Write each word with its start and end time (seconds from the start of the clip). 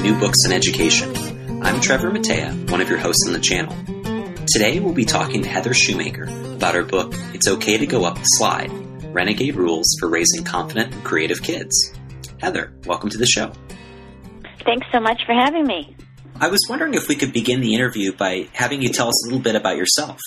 to 0.00 0.06
New 0.06 0.18
Books 0.18 0.38
in 0.46 0.52
Education. 0.52 1.62
I'm 1.62 1.80
Trevor 1.80 2.10
Matea, 2.10 2.70
one 2.70 2.80
of 2.80 2.88
your 2.88 2.98
hosts 2.98 3.24
on 3.26 3.32
the 3.32 3.40
channel. 3.40 3.74
Today 4.46 4.80
we'll 4.80 4.94
be 4.94 5.04
talking 5.04 5.42
to 5.42 5.48
Heather 5.48 5.70
Shumaker 5.70 6.54
about 6.54 6.74
her 6.74 6.84
book, 6.84 7.12
It's 7.34 7.46
Okay 7.46 7.76
to 7.76 7.86
Go 7.86 8.04
Up 8.04 8.16
the 8.16 8.24
Slide 8.24 8.70
Renegade 9.12 9.56
Rules 9.56 9.96
for 9.98 10.08
Raising 10.08 10.44
Confident 10.44 10.94
and 10.94 11.04
Creative 11.04 11.42
Kids. 11.42 11.92
Heather, 12.40 12.72
welcome 12.86 13.10
to 13.10 13.18
the 13.18 13.26
show. 13.26 13.52
Thanks 14.64 14.86
so 14.92 15.00
much 15.00 15.20
for 15.26 15.34
having 15.34 15.66
me. 15.66 15.94
I 16.36 16.48
was 16.48 16.60
wondering 16.68 16.94
if 16.94 17.08
we 17.08 17.16
could 17.16 17.32
begin 17.32 17.60
the 17.60 17.74
interview 17.74 18.12
by 18.12 18.48
having 18.52 18.82
you 18.82 18.88
tell 18.90 19.08
us 19.08 19.24
a 19.24 19.28
little 19.28 19.42
bit 19.42 19.56
about 19.56 19.76
yourself. 19.76 20.20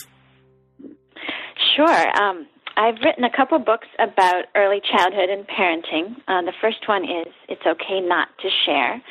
Sure. 1.75 2.21
Um, 2.21 2.47
I've 2.75 2.99
written 3.03 3.23
a 3.23 3.29
couple 3.29 3.59
books 3.59 3.87
about 3.99 4.45
early 4.55 4.81
childhood 4.81 5.29
and 5.29 5.47
parenting. 5.47 6.15
Uh, 6.27 6.41
the 6.41 6.53
first 6.59 6.87
one 6.87 7.03
is 7.03 7.27
It's 7.47 7.61
Okay 7.65 8.01
Not 8.01 8.29
to 8.39 8.49
Share. 8.65 9.01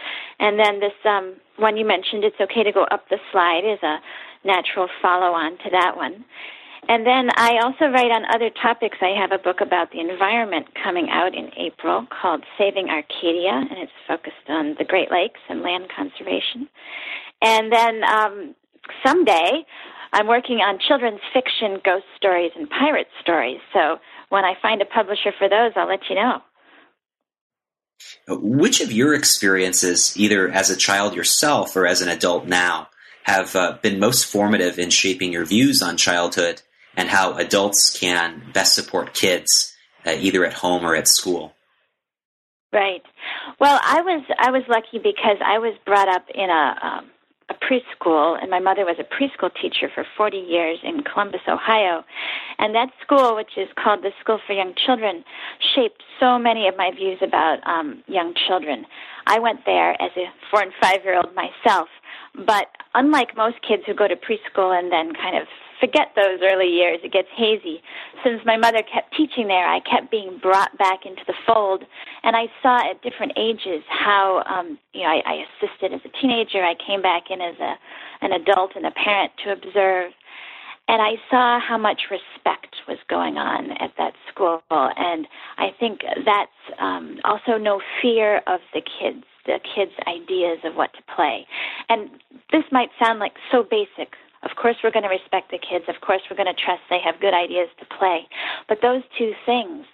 And 0.41 0.59
then 0.59 0.80
this 0.80 0.93
um, 1.05 1.35
one 1.57 1.77
you 1.77 1.87
mentioned, 1.87 2.25
It's 2.25 2.41
Okay 2.41 2.65
to 2.65 2.73
Go 2.73 2.85
Up 2.85 3.09
the 3.09 3.19
Slide, 3.30 3.62
is 3.65 3.83
a 3.83 3.98
natural 4.45 4.88
follow 5.01 5.33
on 5.33 5.52
to 5.59 5.71
that 5.71 5.97
one. 5.97 6.25
And 6.88 7.07
then 7.07 7.29
I 7.37 7.61
also 7.62 7.87
write 7.93 8.11
on 8.11 8.25
other 8.35 8.51
topics. 8.51 8.98
I 9.01 9.16
have 9.16 9.30
a 9.30 9.38
book 9.38 9.61
about 9.61 9.93
the 9.93 10.01
environment 10.01 10.66
coming 10.83 11.09
out 11.10 11.33
in 11.33 11.51
April 11.57 12.07
called 12.10 12.43
Saving 12.59 12.88
Arcadia, 12.88 13.52
and 13.52 13.79
it's 13.79 13.93
focused 14.09 14.49
on 14.49 14.74
the 14.79 14.85
Great 14.85 15.13
Lakes 15.13 15.41
and 15.49 15.63
land 15.63 15.87
conservation. 15.95 16.69
And 17.41 17.73
then 17.73 18.02
um, 18.02 18.55
someday 19.07 19.65
I'm 20.12 20.27
working 20.27 20.59
on 20.59 20.79
children's 20.79 21.21
fiction, 21.33 21.80
ghost 21.84 22.05
stories, 22.16 22.52
and 22.57 22.69
pirate 22.69 23.09
stories. 23.21 23.61
So 23.73 23.98
when 24.29 24.45
I 24.45 24.55
find 24.61 24.83
a 24.83 24.85
publisher 24.85 25.33
for 25.38 25.49
those, 25.49 25.73
I'll 25.77 25.88
let 25.88 26.01
you 26.09 26.16
know. 26.16 26.43
Which 28.29 28.80
of 28.80 28.93
your 28.93 29.15
experiences, 29.15 30.16
either 30.16 30.49
as 30.51 30.71
a 30.71 30.77
child 30.77 31.15
yourself 31.15 31.77
or 31.77 31.87
as 31.87 32.02
an 32.02 32.09
adult 32.09 32.46
now, 32.46 32.88
have 33.24 33.54
uh, 33.54 33.79
been 33.80 34.01
most 34.01 34.27
formative 34.27 34.79
in 34.79 34.91
shaping 34.91 35.32
your 35.32 35.45
views 35.45 35.80
on 35.80 35.96
childhood 35.96 36.63
and 36.97 37.09
how 37.09 37.35
adults 37.35 37.97
can 37.97 38.43
best 38.52 38.74
support 38.74 39.15
kids, 39.15 39.73
uh, 40.04 40.16
either 40.19 40.45
at 40.45 40.54
home 40.54 40.85
or 40.85 40.95
at 40.95 41.09
school? 41.09 41.54
Right. 42.73 43.02
Well, 43.60 43.79
I 43.82 44.01
was 44.01 44.24
I 44.38 44.51
was 44.51 44.63
lucky 44.69 44.99
because 44.99 45.37
I 45.45 45.59
was 45.59 45.74
brought 45.85 46.09
up 46.09 46.24
in 46.35 46.49
a 46.49 46.74
um, 46.82 47.10
a 47.13 47.21
preschool, 47.63 48.41
and 48.41 48.51
my 48.51 48.59
mother 48.59 48.85
was 48.85 48.96
a 48.99 49.05
preschool 49.05 49.51
teacher 49.55 49.91
for 49.95 50.05
40 50.16 50.37
years 50.37 50.79
in 50.82 51.02
Columbus, 51.02 51.41
Ohio. 51.49 52.04
And 52.59 52.74
that 52.74 52.91
school, 53.01 53.37
which 53.37 53.57
is 53.57 53.69
called 53.82 54.02
the 54.02 54.10
School 54.21 54.38
for 54.46 54.52
Young 54.52 54.74
Children, 54.74 55.24
shaped 55.74 56.02
so 56.19 56.38
many 56.38 56.69
of 56.69 56.77
my 56.77 56.91
views 56.91 57.19
about 57.23 57.59
um, 57.66 58.02
young 58.07 58.35
children. 58.46 58.85
I 59.27 59.38
went 59.38 59.60
there 59.66 60.01
as 60.02 60.10
a 60.16 60.27
four 60.51 60.63
and 60.63 60.73
five 60.80 61.04
year 61.04 61.16
old 61.16 61.35
myself, 61.35 61.88
but 62.35 62.66
unlike 62.95 63.37
most 63.37 63.57
kids 63.66 63.82
who 63.87 63.95
go 63.95 64.09
to 64.09 64.16
preschool 64.16 64.76
and 64.76 64.93
then 64.93 65.12
kind 65.15 65.37
of 65.37 65.47
forget 65.83 66.15
those 66.15 66.38
early 66.43 66.71
years. 66.71 67.00
It 67.03 67.12
gets 67.12 67.28
hazy. 67.34 67.83
Since 68.22 68.43
my 68.47 68.56
mother 68.56 68.83
kept 68.83 69.15
teaching 69.16 69.49
there, 69.49 69.66
I 69.66 69.81
kept 69.81 70.12
being 70.12 70.38
brought 70.41 70.77
back 70.78 71.05
into 71.05 71.22
the 71.27 71.34
fold, 71.44 71.83
and 72.22 72.37
I 72.37 72.47
saw 72.62 72.88
at 72.88 73.03
different 73.03 73.33
ages 73.37 73.83
how 73.88 74.44
um, 74.47 74.78
you 74.93 75.03
know 75.03 75.09
I, 75.09 75.22
I 75.27 75.44
assisted 75.50 75.93
as 75.93 76.00
a 76.05 76.21
teenager. 76.21 76.62
I 76.62 76.75
came 76.87 77.03
back 77.03 77.25
in 77.31 77.41
as 77.41 77.56
a 77.59 77.75
an 78.25 78.31
adult 78.33 78.77
and 78.77 78.87
a 78.87 78.93
parent 78.93 79.33
to 79.43 79.50
observe, 79.50 80.12
and 80.87 81.03
I 81.03 81.15
saw 81.28 81.59
how 81.59 81.78
much 81.78 82.03
respect 82.10 82.77
was 82.87 82.99
going 83.09 83.37
on 83.37 83.72
at 83.72 83.91
that 83.99 84.12
school, 84.33 84.62
and 84.71 85.27
I 85.59 85.75
think 85.81 86.03
that's 86.25 86.78
um, 86.78 87.19
also 87.25 87.59
no 87.59 87.81
fear 88.00 88.38
of 88.47 88.60
the 88.72 88.83
kids 88.83 89.25
the 89.44 89.59
kids' 89.75 89.91
ideas 90.06 90.59
of 90.62 90.76
what 90.76 90.92
to 90.94 91.03
play. 91.16 91.47
And 91.88 92.10
this 92.53 92.62
might 92.71 92.91
sound 93.03 93.19
like 93.19 93.32
so 93.50 93.65
basic, 93.69 94.15
course, 94.62 94.76
we're 94.82 94.92
going 94.92 95.02
to 95.02 95.10
respect 95.10 95.50
the 95.50 95.58
kids. 95.58 95.86
Of 95.88 96.00
course, 96.00 96.22
we're 96.30 96.36
going 96.36 96.54
to 96.54 96.60
trust 96.60 96.82
they 96.88 97.00
have 97.04 97.20
good 97.20 97.34
ideas 97.34 97.68
to 97.80 97.86
play. 97.98 98.28
But 98.68 98.78
those 98.80 99.02
two 99.18 99.32
things 99.44 99.84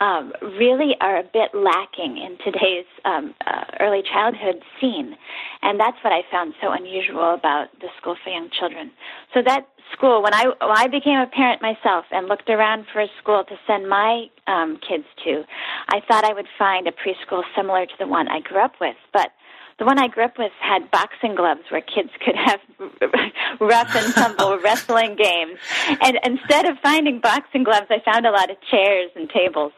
um, 0.00 0.32
really 0.58 0.96
are 1.00 1.18
a 1.18 1.22
bit 1.22 1.50
lacking 1.54 2.18
in 2.18 2.38
today's 2.44 2.86
um, 3.04 3.34
uh, 3.46 3.64
early 3.80 4.02
childhood 4.02 4.62
scene. 4.80 5.16
And 5.62 5.78
that's 5.78 5.96
what 6.02 6.12
I 6.12 6.22
found 6.30 6.54
so 6.60 6.72
unusual 6.72 7.34
about 7.34 7.68
the 7.80 7.88
School 8.00 8.16
for 8.22 8.30
Young 8.30 8.48
Children. 8.50 8.90
So 9.34 9.42
that 9.46 9.68
school, 9.92 10.22
when 10.22 10.34
I, 10.34 10.46
when 10.46 10.76
I 10.76 10.86
became 10.88 11.18
a 11.18 11.26
parent 11.26 11.60
myself 11.60 12.06
and 12.10 12.28
looked 12.28 12.48
around 12.48 12.86
for 12.92 13.00
a 13.00 13.08
school 13.20 13.44
to 13.44 13.54
send 13.66 13.88
my 13.88 14.26
um, 14.46 14.78
kids 14.88 15.04
to, 15.24 15.44
I 15.88 16.00
thought 16.06 16.24
I 16.24 16.32
would 16.32 16.48
find 16.58 16.88
a 16.88 16.92
preschool 16.92 17.42
similar 17.56 17.86
to 17.86 17.94
the 17.98 18.06
one 18.06 18.28
I 18.28 18.40
grew 18.40 18.62
up 18.62 18.74
with. 18.80 18.96
But 19.12 19.30
the 19.82 19.86
one 19.86 19.98
I 19.98 20.06
grew 20.06 20.22
up 20.22 20.38
with 20.38 20.52
had 20.60 20.88
boxing 20.92 21.34
gloves 21.34 21.62
where 21.68 21.80
kids 21.80 22.10
could 22.24 22.36
have 22.36 22.60
rough 23.60 23.92
and 23.96 24.14
tumble 24.14 24.56
wrestling 24.62 25.16
games. 25.16 25.58
And 26.00 26.20
instead 26.22 26.66
of 26.66 26.78
finding 26.84 27.18
boxing 27.18 27.64
gloves, 27.64 27.86
I 27.90 27.98
found 28.04 28.24
a 28.24 28.30
lot 28.30 28.48
of 28.48 28.58
chairs 28.70 29.10
and 29.16 29.28
tables. 29.28 29.72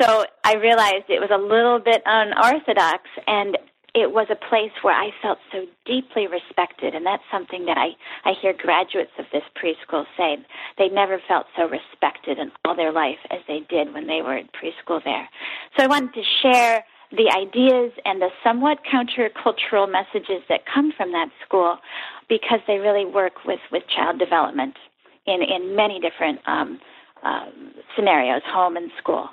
So 0.00 0.24
I 0.42 0.54
realized 0.54 1.04
it 1.10 1.20
was 1.20 1.28
a 1.30 1.36
little 1.36 1.80
bit 1.80 2.00
unorthodox 2.06 3.10
and 3.26 3.58
it 3.94 4.10
was 4.10 4.28
a 4.30 4.36
place 4.48 4.72
where 4.80 4.94
I 4.94 5.10
felt 5.20 5.36
so 5.52 5.66
deeply 5.84 6.26
respected, 6.26 6.94
and 6.94 7.04
that's 7.04 7.22
something 7.30 7.66
that 7.66 7.76
I, 7.76 7.90
I 8.24 8.32
hear 8.40 8.54
graduates 8.56 9.12
of 9.18 9.26
this 9.34 9.42
preschool 9.54 10.06
say. 10.16 10.38
They 10.78 10.88
never 10.88 11.20
felt 11.28 11.44
so 11.54 11.68
respected 11.68 12.38
in 12.38 12.52
all 12.64 12.74
their 12.74 12.90
life 12.90 13.18
as 13.30 13.40
they 13.46 13.60
did 13.68 13.92
when 13.92 14.06
they 14.06 14.22
were 14.22 14.34
in 14.34 14.48
preschool 14.48 15.04
there. 15.04 15.28
So 15.76 15.84
I 15.84 15.88
wanted 15.88 16.14
to 16.14 16.22
share 16.40 16.84
the 17.12 17.30
ideas 17.30 17.92
and 18.04 18.20
the 18.20 18.30
somewhat 18.42 18.78
countercultural 18.90 19.90
messages 19.90 20.42
that 20.48 20.60
come 20.72 20.92
from 20.96 21.12
that 21.12 21.28
school 21.44 21.78
because 22.28 22.60
they 22.66 22.78
really 22.78 23.04
work 23.04 23.44
with, 23.44 23.60
with 23.70 23.82
child 23.94 24.18
development 24.18 24.76
in, 25.26 25.42
in 25.42 25.76
many 25.76 26.00
different 26.00 26.40
um, 26.46 26.80
uh, 27.22 27.46
scenarios, 27.94 28.42
home 28.46 28.76
and 28.76 28.90
school. 28.98 29.28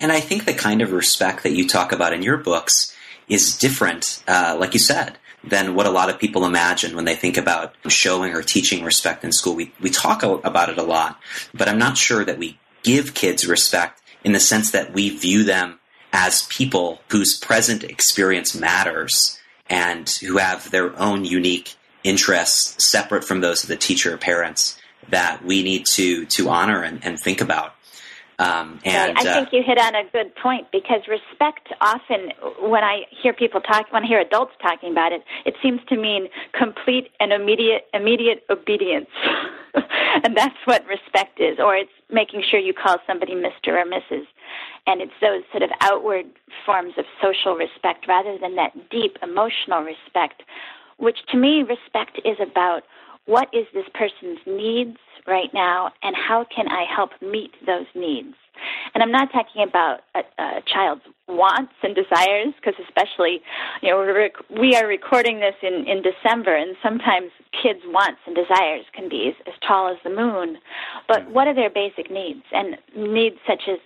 And 0.00 0.10
I 0.10 0.20
think 0.20 0.44
the 0.44 0.54
kind 0.54 0.82
of 0.82 0.92
respect 0.92 1.44
that 1.44 1.52
you 1.52 1.68
talk 1.68 1.92
about 1.92 2.12
in 2.12 2.22
your 2.22 2.36
books 2.36 2.94
is 3.28 3.56
different, 3.56 4.22
uh, 4.26 4.56
like 4.58 4.74
you 4.74 4.80
said, 4.80 5.18
than 5.44 5.74
what 5.74 5.86
a 5.86 5.90
lot 5.90 6.10
of 6.10 6.18
people 6.18 6.44
imagine 6.44 6.96
when 6.96 7.04
they 7.04 7.14
think 7.14 7.36
about 7.36 7.74
showing 7.88 8.34
or 8.34 8.42
teaching 8.42 8.82
respect 8.82 9.24
in 9.24 9.32
school. 9.32 9.54
We, 9.54 9.72
we 9.80 9.90
talk 9.90 10.22
about 10.22 10.68
it 10.68 10.78
a 10.78 10.82
lot, 10.82 11.20
but 11.52 11.68
I'm 11.68 11.78
not 11.78 11.96
sure 11.96 12.24
that 12.24 12.38
we 12.38 12.58
give 12.82 13.14
kids 13.14 13.46
respect 13.46 14.02
in 14.24 14.32
the 14.32 14.40
sense 14.40 14.72
that 14.72 14.92
we 14.92 15.16
view 15.16 15.44
them 15.44 15.78
as 16.14 16.46
people 16.46 17.00
whose 17.10 17.36
present 17.36 17.82
experience 17.82 18.54
matters 18.54 19.38
and 19.68 20.08
who 20.08 20.38
have 20.38 20.70
their 20.70 20.96
own 20.98 21.24
unique 21.24 21.74
interests 22.04 22.88
separate 22.88 23.24
from 23.24 23.40
those 23.40 23.64
of 23.64 23.68
the 23.68 23.76
teacher 23.76 24.14
or 24.14 24.16
parents 24.16 24.78
that 25.10 25.44
we 25.44 25.62
need 25.62 25.84
to 25.84 26.24
to 26.26 26.48
honor 26.48 26.82
and, 26.82 27.04
and 27.04 27.18
think 27.18 27.40
about. 27.40 27.74
Um, 28.38 28.80
and 28.84 29.16
I 29.16 29.22
think 29.22 29.48
uh, 29.48 29.56
you 29.56 29.62
hit 29.62 29.78
on 29.78 29.94
a 29.94 30.04
good 30.10 30.34
point 30.36 30.66
because 30.72 31.02
respect 31.08 31.68
often, 31.80 32.32
when 32.60 32.82
I 32.82 33.02
hear 33.22 33.32
people 33.32 33.60
talk, 33.60 33.92
when 33.92 34.04
I 34.04 34.06
hear 34.06 34.20
adults 34.20 34.52
talking 34.60 34.90
about 34.90 35.12
it, 35.12 35.22
it 35.44 35.54
seems 35.62 35.80
to 35.88 35.96
mean 35.96 36.28
complete 36.52 37.10
and 37.20 37.32
immediate 37.32 37.86
immediate 37.92 38.44
obedience, 38.50 39.10
and 39.74 40.36
that's 40.36 40.56
what 40.64 40.84
respect 40.86 41.40
is. 41.40 41.58
Or 41.58 41.76
it's 41.76 41.92
making 42.10 42.42
sure 42.48 42.58
you 42.58 42.74
call 42.74 42.98
somebody 43.06 43.34
Mister 43.34 43.78
or 43.78 43.84
Mrs 43.84 44.26
and 44.86 45.00
it's 45.00 45.12
those 45.20 45.42
sort 45.50 45.62
of 45.62 45.70
outward 45.80 46.26
forms 46.64 46.94
of 46.98 47.04
social 47.22 47.54
respect 47.54 48.06
rather 48.06 48.36
than 48.38 48.56
that 48.56 48.90
deep 48.90 49.16
emotional 49.22 49.82
respect, 49.82 50.42
which 50.98 51.18
to 51.30 51.36
me, 51.36 51.62
respect 51.62 52.20
is 52.24 52.36
about 52.40 52.82
what 53.26 53.48
is 53.52 53.66
this 53.72 53.86
person's 53.94 54.38
needs 54.46 54.98
right 55.26 55.52
now 55.54 55.90
and 56.02 56.14
how 56.14 56.44
can 56.54 56.68
I 56.68 56.84
help 56.84 57.10
meet 57.22 57.52
those 57.66 57.86
needs. 57.94 58.34
And 58.94 59.02
I'm 59.02 59.10
not 59.10 59.32
talking 59.32 59.62
about 59.66 60.00
a, 60.14 60.20
a 60.38 60.62
child's 60.66 61.02
wants 61.26 61.72
and 61.82 61.94
desires, 61.94 62.54
because 62.56 62.74
especially, 62.86 63.40
you 63.82 63.90
know, 63.90 63.96
we're 63.96 64.14
rec- 64.14 64.50
we 64.50 64.76
are 64.76 64.86
recording 64.86 65.40
this 65.40 65.54
in, 65.62 65.86
in 65.88 66.02
December, 66.02 66.54
and 66.54 66.76
sometimes 66.82 67.30
kids' 67.50 67.80
wants 67.86 68.20
and 68.26 68.36
desires 68.36 68.84
can 68.92 69.08
be 69.08 69.28
as, 69.28 69.34
as 69.46 69.54
tall 69.66 69.88
as 69.90 69.96
the 70.04 70.10
moon. 70.10 70.58
But 71.08 71.22
mm-hmm. 71.22 71.32
what 71.32 71.48
are 71.48 71.54
their 71.54 71.70
basic 71.70 72.10
needs? 72.10 72.42
And 72.52 72.76
needs 72.94 73.36
such 73.46 73.62
as 73.68 73.78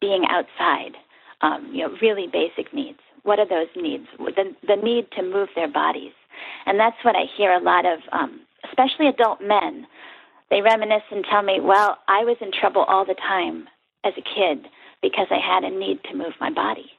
being 0.00 0.24
outside, 0.28 0.96
um, 1.40 1.70
you 1.72 1.86
know, 1.86 1.96
really 2.00 2.26
basic 2.26 2.72
needs. 2.72 2.98
What 3.22 3.38
are 3.38 3.48
those 3.48 3.68
needs? 3.76 4.06
The, 4.18 4.54
the 4.66 4.76
need 4.76 5.10
to 5.12 5.22
move 5.22 5.48
their 5.54 5.68
bodies. 5.68 6.12
And 6.66 6.78
that's 6.78 6.96
what 7.02 7.16
I 7.16 7.24
hear 7.36 7.52
a 7.52 7.60
lot 7.60 7.84
of, 7.84 8.00
um, 8.12 8.40
especially 8.64 9.08
adult 9.08 9.40
men. 9.40 9.86
They 10.50 10.62
reminisce 10.62 11.02
and 11.10 11.24
tell 11.24 11.42
me, 11.42 11.60
well, 11.60 11.98
I 12.08 12.24
was 12.24 12.36
in 12.40 12.52
trouble 12.52 12.82
all 12.82 13.04
the 13.04 13.14
time 13.14 13.68
as 14.04 14.14
a 14.16 14.22
kid 14.22 14.68
because 15.02 15.26
I 15.30 15.38
had 15.38 15.64
a 15.64 15.70
need 15.70 16.02
to 16.04 16.16
move 16.16 16.32
my 16.40 16.50
body. 16.50 16.90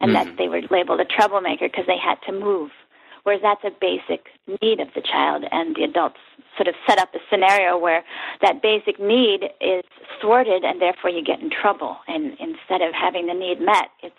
And 0.00 0.12
mm-hmm. 0.12 0.28
that 0.28 0.36
they 0.36 0.48
were 0.48 0.62
labeled 0.70 1.00
a 1.00 1.04
troublemaker 1.04 1.68
because 1.68 1.86
they 1.86 1.98
had 1.98 2.18
to 2.26 2.32
move 2.32 2.70
whereas 3.28 3.42
that's 3.42 3.62
a 3.62 3.78
basic 3.78 4.28
need 4.62 4.80
of 4.80 4.88
the 4.94 5.02
child, 5.02 5.44
and 5.52 5.76
the 5.76 5.84
adults 5.84 6.16
sort 6.56 6.66
of 6.66 6.74
set 6.88 6.98
up 6.98 7.10
a 7.14 7.18
scenario 7.30 7.76
where 7.76 8.02
that 8.40 8.62
basic 8.62 8.98
need 8.98 9.50
is 9.60 9.84
thwarted, 10.18 10.64
and 10.64 10.80
therefore 10.80 11.10
you 11.10 11.22
get 11.22 11.38
in 11.38 11.50
trouble. 11.50 11.98
And 12.08 12.32
instead 12.40 12.80
of 12.80 12.94
having 12.94 13.26
the 13.26 13.34
need 13.34 13.60
met, 13.60 13.90
it 14.02 14.14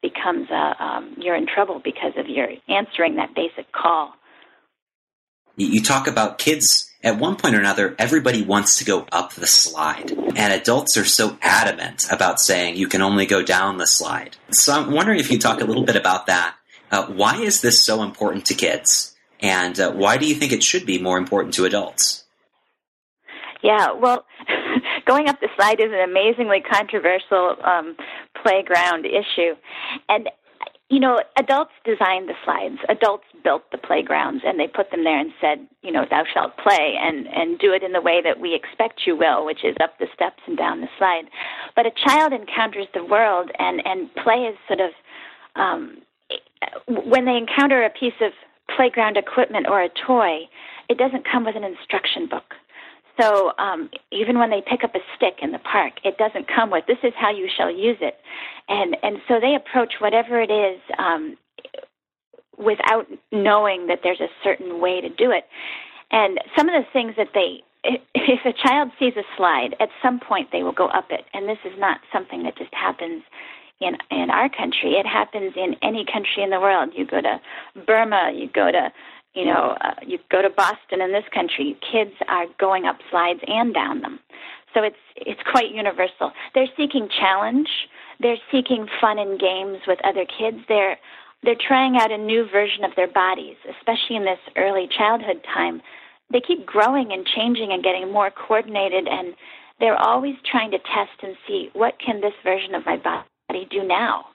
becomes 0.00 0.48
a, 0.48 0.82
um, 0.82 1.14
you're 1.18 1.36
in 1.36 1.46
trouble 1.46 1.82
because 1.84 2.14
of 2.16 2.30
your 2.30 2.48
answering 2.66 3.16
that 3.16 3.34
basic 3.34 3.70
call. 3.72 4.14
You 5.58 5.82
talk 5.82 6.06
about 6.06 6.38
kids 6.38 6.90
at 7.02 7.18
one 7.18 7.36
point 7.36 7.54
or 7.54 7.60
another, 7.60 7.94
everybody 7.98 8.40
wants 8.40 8.78
to 8.78 8.86
go 8.86 9.06
up 9.12 9.34
the 9.34 9.46
slide. 9.46 10.12
And 10.34 10.52
adults 10.54 10.96
are 10.96 11.04
so 11.04 11.36
adamant 11.42 12.06
about 12.10 12.40
saying 12.40 12.76
you 12.76 12.88
can 12.88 13.02
only 13.02 13.26
go 13.26 13.42
down 13.42 13.76
the 13.76 13.86
slide. 13.86 14.38
So 14.50 14.72
I'm 14.72 14.92
wondering 14.92 15.20
if 15.20 15.30
you 15.30 15.38
talk 15.38 15.60
a 15.60 15.66
little 15.66 15.84
bit 15.84 15.96
about 15.96 16.26
that. 16.28 16.56
Uh, 16.90 17.06
why 17.06 17.36
is 17.40 17.60
this 17.60 17.84
so 17.84 18.02
important 18.02 18.46
to 18.46 18.54
kids? 18.54 19.14
And 19.40 19.78
uh, 19.78 19.92
why 19.92 20.16
do 20.16 20.26
you 20.26 20.34
think 20.34 20.52
it 20.52 20.62
should 20.62 20.86
be 20.86 20.98
more 20.98 21.18
important 21.18 21.54
to 21.54 21.64
adults? 21.64 22.24
Yeah, 23.62 23.92
well, 23.92 24.24
going 25.06 25.28
up 25.28 25.40
the 25.40 25.48
slide 25.56 25.80
is 25.80 25.90
an 25.92 26.08
amazingly 26.08 26.60
controversial 26.60 27.56
um, 27.64 27.96
playground 28.42 29.06
issue. 29.06 29.54
And 30.08 30.28
you 30.88 31.00
know, 31.00 31.20
adults 31.36 31.72
designed 31.84 32.28
the 32.28 32.34
slides. 32.44 32.78
Adults 32.88 33.24
built 33.42 33.64
the 33.72 33.78
playgrounds 33.78 34.44
and 34.46 34.58
they 34.58 34.68
put 34.68 34.92
them 34.92 35.02
there 35.02 35.18
and 35.18 35.32
said, 35.40 35.66
you 35.82 35.90
know, 35.90 36.04
thou 36.08 36.22
shalt 36.32 36.56
play 36.58 36.94
and, 37.00 37.26
and 37.26 37.58
do 37.58 37.72
it 37.72 37.82
in 37.82 37.92
the 37.92 38.00
way 38.00 38.22
that 38.22 38.38
we 38.38 38.54
expect 38.54 39.02
you 39.04 39.16
will, 39.16 39.44
which 39.44 39.64
is 39.64 39.74
up 39.82 39.98
the 39.98 40.06
steps 40.14 40.42
and 40.46 40.56
down 40.56 40.80
the 40.80 40.88
slide. 40.96 41.24
But 41.74 41.86
a 41.86 41.90
child 42.06 42.32
encounters 42.32 42.86
the 42.94 43.04
world 43.04 43.50
and, 43.58 43.82
and 43.84 44.14
play 44.14 44.46
is 44.46 44.56
sort 44.68 44.80
of, 44.80 44.92
um, 45.56 46.02
when 46.88 47.24
they 47.24 47.36
encounter 47.36 47.84
a 47.84 47.90
piece 47.90 48.18
of 48.20 48.32
playground 48.74 49.16
equipment 49.16 49.66
or 49.68 49.82
a 49.82 49.88
toy, 50.06 50.48
it 50.88 50.98
doesn't 50.98 51.26
come 51.30 51.44
with 51.44 51.56
an 51.56 51.64
instruction 51.64 52.26
book. 52.28 52.54
So 53.20 53.52
um, 53.58 53.88
even 54.12 54.38
when 54.38 54.50
they 54.50 54.62
pick 54.68 54.84
up 54.84 54.94
a 54.94 55.00
stick 55.16 55.36
in 55.40 55.52
the 55.52 55.58
park, 55.58 55.94
it 56.04 56.18
doesn't 56.18 56.48
come 56.48 56.70
with 56.70 56.84
"this 56.86 56.98
is 57.02 57.12
how 57.16 57.30
you 57.30 57.48
shall 57.54 57.70
use 57.70 57.96
it," 58.00 58.16
and 58.68 58.96
and 59.02 59.18
so 59.26 59.40
they 59.40 59.54
approach 59.54 59.94
whatever 60.00 60.40
it 60.40 60.50
is 60.50 60.80
um, 60.98 61.36
without 62.58 63.06
knowing 63.32 63.86
that 63.86 64.00
there's 64.02 64.20
a 64.20 64.28
certain 64.44 64.80
way 64.80 65.00
to 65.00 65.08
do 65.08 65.30
it. 65.30 65.44
And 66.10 66.38
some 66.56 66.68
of 66.68 66.74
the 66.74 66.86
things 66.92 67.14
that 67.16 67.28
they, 67.32 67.62
if 68.14 68.44
a 68.44 68.52
child 68.52 68.90
sees 68.98 69.14
a 69.16 69.24
slide, 69.36 69.74
at 69.80 69.88
some 70.02 70.20
point 70.20 70.50
they 70.52 70.62
will 70.62 70.72
go 70.72 70.88
up 70.88 71.06
it, 71.10 71.24
and 71.32 71.48
this 71.48 71.58
is 71.64 71.78
not 71.78 72.00
something 72.12 72.42
that 72.42 72.58
just 72.58 72.74
happens 72.74 73.22
in 73.80 73.96
in 74.10 74.30
our 74.30 74.48
country. 74.48 74.92
It 74.92 75.06
happens 75.06 75.54
in 75.56 75.76
any 75.82 76.04
country 76.04 76.42
in 76.42 76.50
the 76.50 76.60
world. 76.60 76.90
You 76.96 77.06
go 77.06 77.20
to 77.20 77.40
Burma, 77.86 78.32
you 78.34 78.48
go 78.48 78.70
to 78.72 78.92
you 79.36 79.44
know, 79.44 79.76
uh, 79.82 79.94
you 80.04 80.18
go 80.30 80.40
to 80.40 80.48
Boston 80.48 81.02
in 81.02 81.12
this 81.12 81.24
country, 81.32 81.76
kids 81.92 82.12
are 82.26 82.46
going 82.58 82.86
up 82.86 82.96
slides 83.10 83.40
and 83.46 83.74
down 83.74 84.00
them. 84.00 84.18
So 84.72 84.82
it's 84.82 84.96
it's 85.14 85.40
quite 85.50 85.70
universal. 85.70 86.32
They're 86.54 86.72
seeking 86.76 87.08
challenge. 87.08 87.68
They're 88.18 88.40
seeking 88.50 88.88
fun 89.00 89.18
and 89.18 89.38
games 89.38 89.80
with 89.86 89.98
other 90.04 90.24
kids. 90.24 90.58
They're 90.68 90.96
they're 91.42 91.54
trying 91.54 91.96
out 91.96 92.10
a 92.10 92.18
new 92.18 92.48
version 92.50 92.82
of 92.82 92.92
their 92.96 93.08
bodies, 93.08 93.56
especially 93.68 94.16
in 94.16 94.24
this 94.24 94.40
early 94.56 94.88
childhood 94.88 95.44
time. 95.44 95.82
They 96.32 96.40
keep 96.40 96.66
growing 96.66 97.12
and 97.12 97.26
changing 97.26 97.72
and 97.72 97.84
getting 97.84 98.10
more 98.10 98.30
coordinated 98.30 99.06
and 99.06 99.34
they're 99.78 100.00
always 100.00 100.34
trying 100.50 100.70
to 100.70 100.78
test 100.78 101.22
and 101.22 101.36
see 101.46 101.68
what 101.74 102.00
can 102.04 102.22
this 102.22 102.32
version 102.42 102.74
of 102.74 102.86
my 102.86 102.96
body 102.96 103.28
do 103.70 103.86
now. 103.86 104.26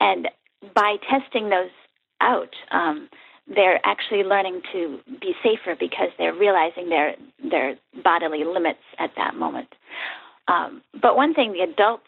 And 0.00 0.28
by 0.74 0.96
testing 1.08 1.50
those 1.50 1.70
out, 2.20 2.54
um, 2.70 3.08
they're 3.46 3.80
actually 3.84 4.22
learning 4.22 4.62
to 4.72 5.00
be 5.20 5.34
safer 5.42 5.74
because 5.78 6.08
they're 6.18 6.34
realizing 6.34 6.88
their 6.88 7.16
their 7.50 7.76
bodily 8.04 8.44
limits 8.44 8.82
at 8.98 9.10
that 9.16 9.34
moment. 9.34 9.68
Um, 10.48 10.82
but 11.00 11.16
one 11.16 11.34
thing 11.34 11.52
the 11.52 11.60
adults 11.60 12.04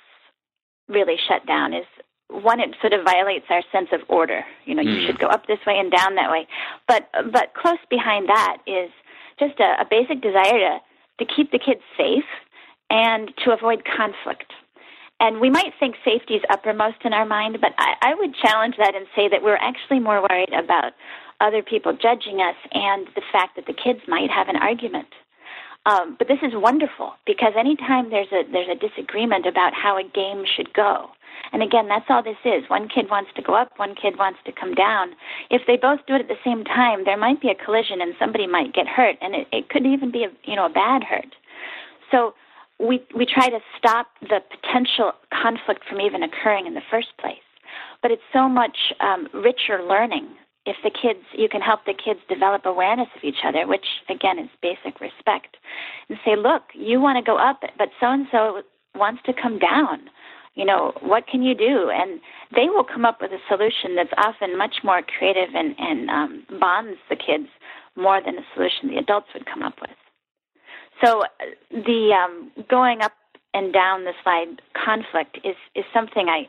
really 0.88 1.16
shut 1.28 1.46
down 1.46 1.72
is 1.72 1.86
one 2.28 2.60
it 2.60 2.74
sort 2.80 2.92
of 2.92 3.04
violates 3.04 3.46
our 3.50 3.62
sense 3.72 3.88
of 3.92 4.00
order. 4.08 4.44
You 4.64 4.74
know, 4.74 4.82
mm. 4.82 4.94
you 4.94 5.00
hmm. 5.00 5.06
should 5.06 5.18
go 5.18 5.26
up 5.26 5.46
this 5.46 5.58
way 5.66 5.78
and 5.78 5.90
down 5.90 6.14
that 6.14 6.30
way. 6.30 6.46
But 6.86 7.08
but 7.32 7.54
close 7.54 7.82
behind 7.90 8.28
that 8.28 8.58
is 8.66 8.90
just 9.38 9.58
a, 9.60 9.80
a 9.80 9.86
basic 9.88 10.20
desire 10.22 10.58
to 10.58 10.78
to 11.18 11.24
keep 11.24 11.50
the 11.50 11.58
kids 11.58 11.82
safe 11.96 12.24
and 12.90 13.32
to 13.44 13.52
avoid 13.52 13.82
conflict. 13.84 14.52
And 15.22 15.40
we 15.40 15.50
might 15.50 15.72
think 15.78 15.94
safety 16.04 16.34
is 16.34 16.42
uppermost 16.50 16.96
in 17.04 17.12
our 17.12 17.24
mind, 17.24 17.56
but 17.60 17.74
I, 17.78 17.94
I 18.02 18.14
would 18.16 18.34
challenge 18.34 18.74
that 18.78 18.96
and 18.96 19.06
say 19.14 19.28
that 19.28 19.44
we're 19.44 19.54
actually 19.54 20.00
more 20.00 20.20
worried 20.20 20.52
about 20.52 20.94
other 21.40 21.62
people 21.62 21.92
judging 21.92 22.40
us 22.40 22.56
and 22.72 23.06
the 23.14 23.22
fact 23.30 23.54
that 23.54 23.66
the 23.66 23.72
kids 23.72 24.00
might 24.08 24.30
have 24.32 24.48
an 24.48 24.56
argument. 24.56 25.06
Um, 25.86 26.16
but 26.18 26.26
this 26.26 26.40
is 26.42 26.54
wonderful 26.54 27.14
because 27.24 27.52
anytime 27.56 28.10
there's 28.10 28.32
a 28.32 28.42
there's 28.50 28.68
a 28.68 28.74
disagreement 28.74 29.46
about 29.46 29.74
how 29.74 29.96
a 29.96 30.02
game 30.02 30.42
should 30.44 30.74
go, 30.74 31.10
and 31.52 31.62
again, 31.62 31.86
that's 31.86 32.06
all 32.08 32.22
this 32.22 32.42
is. 32.44 32.68
One 32.68 32.88
kid 32.88 33.08
wants 33.08 33.30
to 33.36 33.42
go 33.42 33.54
up, 33.54 33.78
one 33.78 33.94
kid 33.94 34.18
wants 34.18 34.40
to 34.46 34.52
come 34.52 34.74
down. 34.74 35.14
If 35.50 35.62
they 35.68 35.76
both 35.76 36.00
do 36.06 36.14
it 36.14 36.20
at 36.20 36.28
the 36.28 36.42
same 36.44 36.64
time, 36.64 37.04
there 37.04 37.16
might 37.16 37.40
be 37.40 37.50
a 37.50 37.64
collision 37.64 38.00
and 38.00 38.14
somebody 38.18 38.48
might 38.48 38.74
get 38.74 38.88
hurt, 38.88 39.16
and 39.20 39.34
it, 39.36 39.46
it 39.52 39.68
could 39.68 39.86
even 39.86 40.10
be 40.10 40.24
a 40.24 40.30
you 40.44 40.56
know 40.56 40.66
a 40.66 40.70
bad 40.70 41.04
hurt. 41.04 41.34
So 42.10 42.34
we 42.82 43.02
we 43.14 43.24
try 43.26 43.48
to 43.48 43.60
stop 43.78 44.08
the 44.20 44.40
potential 44.50 45.12
conflict 45.32 45.84
from 45.88 46.00
even 46.00 46.22
occurring 46.22 46.66
in 46.66 46.74
the 46.74 46.82
first 46.90 47.16
place. 47.18 47.36
But 48.02 48.10
it's 48.10 48.22
so 48.32 48.48
much 48.48 48.76
um, 49.00 49.28
richer 49.32 49.82
learning 49.82 50.28
if 50.64 50.76
the 50.84 50.90
kids, 50.90 51.24
you 51.32 51.48
can 51.48 51.60
help 51.60 51.84
the 51.86 51.94
kids 51.94 52.20
develop 52.28 52.64
awareness 52.64 53.08
of 53.16 53.24
each 53.24 53.42
other, 53.44 53.66
which 53.66 53.86
again 54.08 54.38
is 54.38 54.48
basic 54.60 55.00
respect, 55.00 55.56
and 56.08 56.18
say, 56.24 56.36
look, 56.36 56.62
you 56.74 57.00
want 57.00 57.16
to 57.16 57.28
go 57.28 57.36
up, 57.36 57.62
but 57.78 57.88
so 57.98 58.10
and 58.10 58.26
so 58.30 58.62
wants 58.94 59.22
to 59.26 59.32
come 59.32 59.58
down. 59.58 60.08
You 60.54 60.66
know, 60.66 60.92
what 61.00 61.26
can 61.26 61.42
you 61.42 61.54
do? 61.54 61.90
And 61.90 62.20
they 62.54 62.66
will 62.68 62.84
come 62.84 63.04
up 63.04 63.20
with 63.20 63.32
a 63.32 63.40
solution 63.48 63.96
that's 63.96 64.12
often 64.18 64.56
much 64.56 64.76
more 64.84 65.02
creative 65.02 65.54
and, 65.54 65.74
and 65.78 66.10
um, 66.10 66.46
bonds 66.60 66.98
the 67.08 67.16
kids 67.16 67.48
more 67.96 68.20
than 68.24 68.36
a 68.36 68.44
solution 68.54 68.88
the 68.88 68.98
adults 68.98 69.28
would 69.34 69.46
come 69.46 69.62
up 69.62 69.80
with. 69.80 69.90
So 71.04 71.22
uh, 71.22 71.26
the 71.70 72.14
um, 72.14 72.50
going 72.68 73.02
up 73.02 73.12
and 73.54 73.72
down 73.72 74.04
the 74.04 74.12
slide 74.22 74.62
conflict 74.74 75.38
is, 75.44 75.56
is 75.74 75.84
something 75.92 76.28
I 76.28 76.48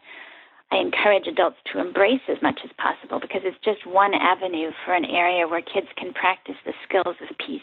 I 0.73 0.77
encourage 0.77 1.27
adults 1.27 1.57
to 1.71 1.79
embrace 1.79 2.21
as 2.27 2.41
much 2.41 2.59
as 2.63 2.71
possible 2.77 3.19
because 3.19 3.41
it's 3.43 3.57
just 3.63 3.85
one 3.85 4.15
avenue 4.15 4.71
for 4.83 4.95
an 4.95 5.05
area 5.05 5.47
where 5.47 5.61
kids 5.61 5.87
can 5.95 6.13
practice 6.13 6.55
the 6.65 6.73
skills 6.87 7.15
of 7.21 7.37
peace. 7.37 7.61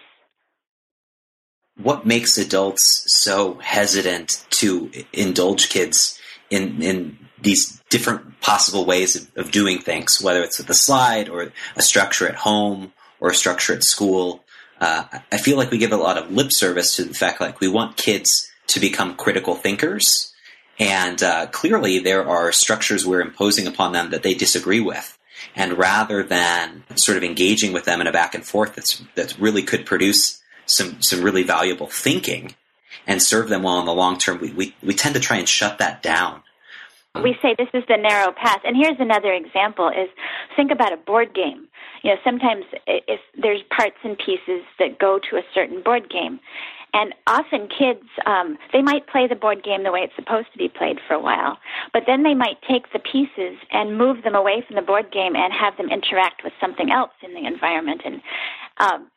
What 1.76 2.06
makes 2.06 2.38
adults 2.38 3.04
so 3.08 3.54
hesitant 3.54 4.46
to 4.50 4.92
indulge 5.12 5.70
kids 5.70 6.20
in, 6.50 6.80
in 6.82 7.18
these 7.42 7.82
different 7.90 8.40
possible 8.40 8.84
ways 8.84 9.16
of, 9.16 9.36
of 9.36 9.50
doing 9.50 9.80
things, 9.80 10.22
whether 10.22 10.42
it's 10.44 10.58
with 10.58 10.70
a 10.70 10.74
slide 10.74 11.28
or 11.28 11.52
a 11.74 11.82
structure 11.82 12.28
at 12.28 12.36
home 12.36 12.92
or 13.18 13.30
a 13.30 13.34
structure 13.34 13.74
at 13.74 13.82
school? 13.82 14.44
Uh, 14.80 15.04
I 15.30 15.36
feel 15.38 15.56
like 15.56 15.70
we 15.70 15.78
give 15.78 15.92
a 15.92 15.96
lot 15.96 16.16
of 16.16 16.30
lip 16.30 16.50
service 16.50 16.96
to 16.96 17.04
the 17.04 17.14
fact 17.14 17.40
like 17.40 17.60
we 17.60 17.68
want 17.68 17.96
kids 17.96 18.50
to 18.68 18.80
become 18.80 19.14
critical 19.14 19.54
thinkers 19.54 20.30
and 20.80 21.22
uh, 21.22 21.46
clearly, 21.48 21.98
there 21.98 22.26
are 22.26 22.50
structures 22.52 23.06
we're 23.06 23.20
imposing 23.20 23.66
upon 23.66 23.92
them 23.92 24.10
that 24.10 24.22
they 24.22 24.32
disagree 24.32 24.80
with. 24.80 25.16
And 25.54 25.76
rather 25.76 26.22
than 26.22 26.84
sort 26.96 27.18
of 27.18 27.22
engaging 27.22 27.72
with 27.74 27.84
them 27.84 28.00
in 28.00 28.06
a 28.06 28.12
back 28.12 28.34
and 28.34 28.44
forth 28.44 28.74
that's, 28.74 29.02
that 29.14 29.38
really 29.38 29.62
could 29.62 29.84
produce 29.84 30.40
some, 30.64 31.02
some 31.02 31.22
really 31.22 31.42
valuable 31.42 31.86
thinking 31.86 32.54
and 33.06 33.22
serve 33.22 33.48
them 33.48 33.62
well 33.62 33.78
in 33.78 33.84
the 33.84 33.94
long 33.94 34.16
term, 34.18 34.40
we, 34.40 34.52
we, 34.52 34.74
we 34.82 34.94
tend 34.94 35.14
to 35.14 35.20
try 35.20 35.36
and 35.36 35.48
shut 35.48 35.78
that 35.78 36.02
down. 36.02 36.42
We 37.14 37.36
say 37.42 37.54
this 37.58 37.68
is 37.74 37.84
the 37.88 37.96
narrow 37.96 38.32
path. 38.32 38.60
And 38.64 38.76
here's 38.76 39.00
another 39.00 39.32
example 39.32 39.88
is 39.88 40.08
think 40.56 40.70
about 40.70 40.92
a 40.92 40.96
board 40.96 41.34
game. 41.34 41.68
You 42.02 42.10
know, 42.10 42.16
sometimes 42.24 42.64
if 42.86 43.20
there's 43.40 43.62
parts 43.70 43.96
and 44.02 44.16
pieces 44.18 44.62
that 44.78 44.98
go 44.98 45.18
to 45.30 45.36
a 45.36 45.42
certain 45.54 45.82
board 45.82 46.10
game, 46.10 46.40
and 46.92 47.14
often 47.26 47.68
kids, 47.68 48.06
um, 48.26 48.58
they 48.72 48.82
might 48.82 49.06
play 49.06 49.26
the 49.28 49.36
board 49.36 49.62
game 49.62 49.84
the 49.84 49.92
way 49.92 50.00
it's 50.00 50.16
supposed 50.16 50.48
to 50.52 50.58
be 50.58 50.68
played 50.68 50.98
for 51.06 51.14
a 51.14 51.20
while, 51.20 51.58
but 51.92 52.02
then 52.06 52.22
they 52.22 52.34
might 52.34 52.60
take 52.68 52.92
the 52.92 52.98
pieces 52.98 53.58
and 53.70 53.96
move 53.96 54.24
them 54.24 54.34
away 54.34 54.64
from 54.66 54.76
the 54.76 54.82
board 54.82 55.12
game 55.12 55.36
and 55.36 55.52
have 55.52 55.76
them 55.76 55.88
interact 55.88 56.42
with 56.42 56.52
something 56.60 56.90
else 56.90 57.12
in 57.22 57.34
the 57.34 57.46
environment. 57.46 58.02
And 58.04 58.20
um, 58.78 59.10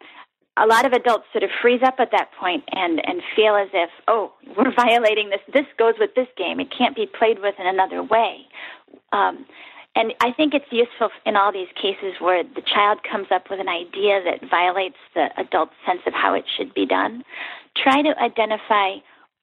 a 0.58 0.68
lot 0.68 0.86
of 0.86 0.94
adults 0.94 1.26
sort 1.32 1.44
of 1.44 1.50
freeze 1.62 1.82
up 1.84 1.96
at 1.98 2.12
that 2.12 2.30
point 2.40 2.64
and 2.72 3.02
and 3.06 3.22
feel 3.36 3.56
as 3.56 3.70
if, 3.74 3.90
oh, 4.08 4.34
we're 4.58 4.74
violating 4.76 5.30
this. 5.30 5.42
This 5.52 5.66
goes 5.78 5.96
with 6.00 6.12
this 6.16 6.28
game. 6.38 6.60
It 6.60 6.70
can't 6.76 6.96
be 6.96 7.08
played 7.08 7.40
with 7.40 7.56
in 7.60 7.66
another 7.66 8.04
way. 8.04 8.46
Um, 9.12 9.46
and 9.96 10.14
I 10.22 10.32
think 10.32 10.54
it's 10.54 10.72
useful 10.72 11.10
in 11.26 11.36
all 11.36 11.52
these 11.52 11.68
cases 11.76 12.20
where 12.20 12.44
the 12.44 12.62
child 12.62 13.00
comes 13.10 13.28
up 13.32 13.50
with 13.50 13.60
an 13.60 13.70
idea 13.70 14.22
that 14.24 14.50
violates 14.50 14.98
the 15.14 15.30
adult's 15.38 15.74
sense 15.86 16.02
of 16.08 16.14
how 16.14 16.34
it 16.34 16.46
should 16.58 16.74
be 16.74 16.86
done. 16.86 17.24
Try 17.76 18.02
to 18.02 18.18
identify 18.20 18.96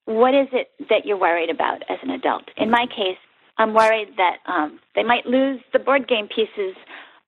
what 0.05 0.33
is 0.33 0.47
it 0.51 0.71
that 0.89 1.05
you're 1.05 1.19
worried 1.19 1.49
about 1.49 1.83
as 1.89 1.99
an 2.03 2.09
adult. 2.09 2.43
In 2.57 2.69
my 2.69 2.85
case, 2.85 3.17
I'm 3.57 3.73
worried 3.73 4.09
that 4.17 4.37
um, 4.45 4.79
they 4.95 5.03
might 5.03 5.25
lose 5.25 5.61
the 5.71 5.79
board 5.79 6.07
game 6.07 6.27
pieces 6.27 6.75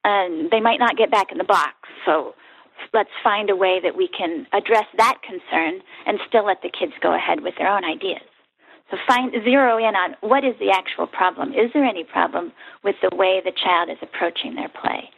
and 0.03 0.51
they 0.51 0.59
might 0.59 0.79
not 0.79 0.97
get 0.97 1.09
back 1.09 1.31
in 1.31 1.37
the 1.37 1.43
box. 1.45 1.75
So 2.05 2.35
let's 2.93 3.11
find 3.23 3.49
a 3.49 3.55
way 3.55 3.79
that 3.81 3.95
we 3.95 4.09
can 4.09 4.47
address 4.51 4.85
that 4.97 5.19
concern 5.23 5.81
and 6.05 6.19
still 6.27 6.45
let 6.45 6.61
the 6.61 6.69
kids 6.69 6.93
go 7.01 7.13
ahead 7.13 7.41
with 7.41 7.53
their 7.57 7.69
own 7.69 7.85
ideas. 7.85 8.21
So 8.93 8.99
find 9.07 9.31
zero 9.43 9.79
in 9.79 9.95
on 9.95 10.15
what 10.21 10.45
is 10.45 10.53
the 10.59 10.69
actual 10.69 11.07
problem. 11.07 11.49
Is 11.49 11.71
there 11.73 11.83
any 11.83 12.03
problem 12.03 12.51
with 12.83 12.95
the 13.01 13.09
way 13.15 13.41
the 13.43 13.51
child 13.51 13.89
is 13.89 13.97
approaching 14.03 14.53
their 14.53 14.69
play? 14.69 15.09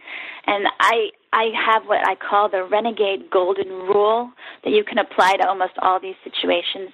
And 0.47 0.67
I 0.79 1.09
I 1.33 1.51
have 1.67 1.83
what 1.83 2.07
I 2.07 2.15
call 2.15 2.47
the 2.47 2.63
renegade 2.63 3.29
golden 3.29 3.67
rule 3.67 4.31
that 4.63 4.69
you 4.69 4.85
can 4.85 4.97
apply 4.97 5.33
to 5.41 5.47
almost 5.49 5.73
all 5.81 5.99
these 5.99 6.15
situations. 6.23 6.91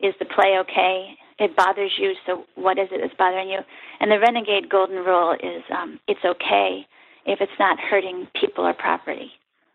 Is 0.00 0.12
the 0.18 0.26
play 0.26 0.58
okay? 0.60 1.16
It 1.38 1.56
bothers 1.56 1.92
you, 1.96 2.12
so 2.26 2.44
what 2.56 2.78
is 2.78 2.88
it 2.92 3.00
that's 3.00 3.14
bothering 3.16 3.48
you? 3.48 3.60
And 4.00 4.10
the 4.10 4.20
renegade 4.20 4.68
golden 4.68 4.98
rule 4.98 5.32
is 5.32 5.62
um, 5.74 5.98
it's 6.08 6.24
okay 6.26 6.84
if 7.24 7.40
it's 7.40 7.58
not 7.58 7.80
hurting 7.80 8.28
people 8.38 8.66
or 8.66 8.74
property. 8.74 9.32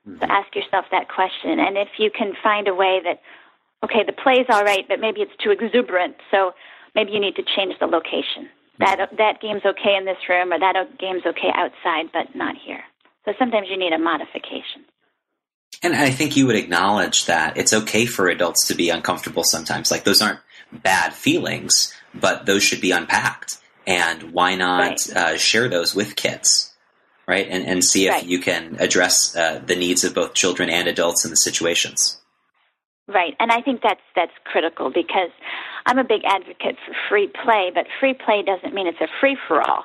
Mm-hmm. 0.08 0.20
So 0.20 0.28
ask 0.30 0.56
yourself 0.56 0.86
that 0.92 1.10
question. 1.10 1.60
And 1.60 1.78
if 1.78 1.90
you 1.98 2.12
can 2.12 2.34
find 2.44 2.68
a 2.68 2.76
way 2.76 3.00
that, 3.04 3.22
okay, 3.84 4.04
the 4.06 4.14
play's 4.14 4.46
all 4.50 4.64
right, 4.64 4.86
but 4.88 5.00
maybe 5.00 5.22
it's 5.22 5.36
too 5.44 5.52
exuberant, 5.52 6.16
so 6.32 6.54
maybe 6.96 7.12
you 7.12 7.20
need 7.20 7.36
to 7.36 7.44
change 7.44 7.76
the 7.80 7.88
location. 7.88 8.50
That, 8.80 9.10
that 9.18 9.40
game's 9.42 9.64
okay 9.66 9.96
in 9.96 10.06
this 10.06 10.18
room, 10.28 10.52
or 10.52 10.60
that 10.60 10.76
game's 10.98 11.26
okay 11.26 11.52
outside, 11.54 12.12
but 12.12 12.36
not 12.36 12.56
here. 12.58 12.84
So 13.26 13.34
sometimes 13.38 13.68
you 13.70 13.78
need 13.78 13.94
a 13.94 14.00
modification. 14.00 14.86
And 15.82 15.96
I 15.96 16.10
think 16.10 16.36
you 16.36 16.48
would 16.48 16.56
acknowledge 16.56 17.26
that 17.26 17.58
it's 17.58 17.74
okay 17.74 18.06
for 18.06 18.28
adults 18.28 18.68
to 18.68 18.76
be 18.76 18.90
uncomfortable 18.90 19.44
sometimes. 19.44 19.92
Like 19.92 20.04
those 20.04 20.22
aren't 20.22 20.40
bad 20.72 21.14
feelings, 21.14 21.94
but 22.14 22.46
those 22.46 22.64
should 22.64 22.82
be 22.82 22.92
unpacked. 22.92 23.58
And 23.86 24.32
why 24.32 24.56
not 24.56 24.80
right. 24.80 25.16
uh, 25.16 25.38
share 25.38 25.68
those 25.68 25.94
with 25.94 26.16
kids? 26.16 26.74
right? 27.28 27.48
And, 27.50 27.66
and 27.66 27.84
see 27.84 28.08
if 28.08 28.12
right. 28.12 28.26
you 28.26 28.40
can 28.40 28.78
address 28.80 29.36
uh, 29.36 29.62
the 29.66 29.76
needs 29.76 30.04
of 30.04 30.14
both 30.14 30.34
children 30.34 30.70
and 30.70 30.88
adults 30.88 31.24
in 31.24 31.32
the 31.32 31.38
situations. 31.38 32.20
Right, 33.06 33.36
and 33.38 33.52
I 33.52 33.60
think 33.62 33.82
that's 33.84 34.00
that's 34.16 34.32
critical 34.46 34.90
because 34.90 35.30
I'm 35.86 35.98
a 35.98 36.06
big 36.06 36.22
advocate 36.24 36.78
for 36.86 36.96
free 37.10 37.28
play, 37.28 37.70
but 37.74 37.86
free 38.00 38.14
play 38.14 38.44
doesn't 38.44 38.74
mean 38.74 38.88
it's 38.88 39.02
a 39.02 39.10
free 39.20 39.38
for 39.46 39.62
all, 39.62 39.84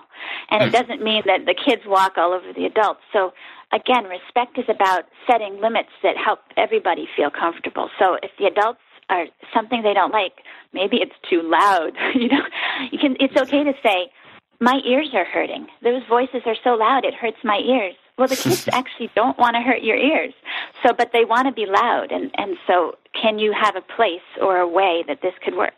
and 0.51 0.63
it 0.63 0.69
mm. 0.69 0.73
doesn't 0.73 1.03
mean 1.03 1.25
that 1.27 1.45
the 1.45 1.55
kids 1.55 1.83
walk 1.85 2.13
all 2.17 2.33
over 2.33 2.53
the 2.53 2.65
adults. 2.65 3.01
So 3.13 3.33
again, 3.73 4.05
respect 4.05 4.57
is 4.57 4.67
about 4.69 5.07
setting 5.27 5.61
limits 5.61 5.91
that 6.05 6.17
help 6.17 6.41
everybody 6.57 7.09
feel 7.17 7.29
comfortable. 7.29 7.91
So 7.99 8.19
if 8.23 8.31
the 8.39 8.47
adults 8.47 8.79
are 9.11 9.27
something 9.53 9.83
they 9.83 9.95
don't 9.95 10.13
like, 10.13 10.45
maybe 10.73 10.99
it's 10.99 11.19
too 11.29 11.43
loud. 11.43 11.95
you 12.15 12.29
know, 12.29 12.45
you 12.93 13.01
can. 13.01 13.17
It's 13.19 13.37
okay 13.37 13.65
to 13.65 13.73
say, 13.83 14.13
my 14.61 14.81
ears 14.87 15.11
are 15.15 15.25
hurting. 15.25 15.67
Those 15.83 16.03
voices 16.09 16.43
are 16.47 16.57
so 16.63 16.71
loud, 16.75 17.05
it 17.05 17.15
hurts 17.15 17.39
my 17.43 17.59
ears. 17.59 17.95
Well, 18.19 18.29
the 18.29 18.37
kids 18.37 18.69
actually 18.73 19.11
don't 19.15 19.39
want 19.39 19.55
to 19.55 19.63
hurt 19.63 19.83
your 19.83 19.97
ears. 19.97 20.35
So, 20.83 20.93
but 20.93 21.11
they 21.13 21.25
want 21.25 21.47
to 21.47 21.53
be 21.53 21.67
loud. 21.67 22.11
And, 22.11 22.31
and 22.37 22.57
so, 22.67 22.97
can 23.15 23.39
you 23.39 23.53
have 23.53 23.77
a 23.77 23.81
place 23.81 24.27
or 24.43 24.59
a 24.59 24.69
way 24.69 25.05
that 25.07 25.23
this 25.23 25.35
could 25.43 25.57
work? 25.57 25.73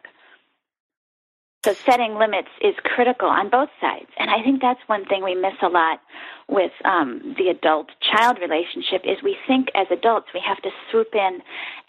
So, 1.64 1.74
setting 1.74 2.14
limits 2.14 2.48
is 2.62 2.74
critical 2.82 3.28
on 3.28 3.50
both 3.50 3.68
sides. 3.80 4.08
And 4.18 4.30
I 4.30 4.42
think 4.42 4.62
that's 4.62 4.80
one 4.86 5.04
thing 5.04 5.22
we 5.22 5.34
miss 5.34 5.54
a 5.62 5.68
lot 5.68 6.00
with 6.48 6.72
um, 6.86 7.36
the 7.38 7.48
adult 7.48 7.88
child 8.00 8.38
relationship 8.40 9.02
is 9.04 9.22
we 9.22 9.36
think 9.46 9.68
as 9.74 9.86
adults 9.90 10.28
we 10.32 10.40
have 10.40 10.60
to 10.62 10.70
swoop 10.90 11.14
in 11.14 11.40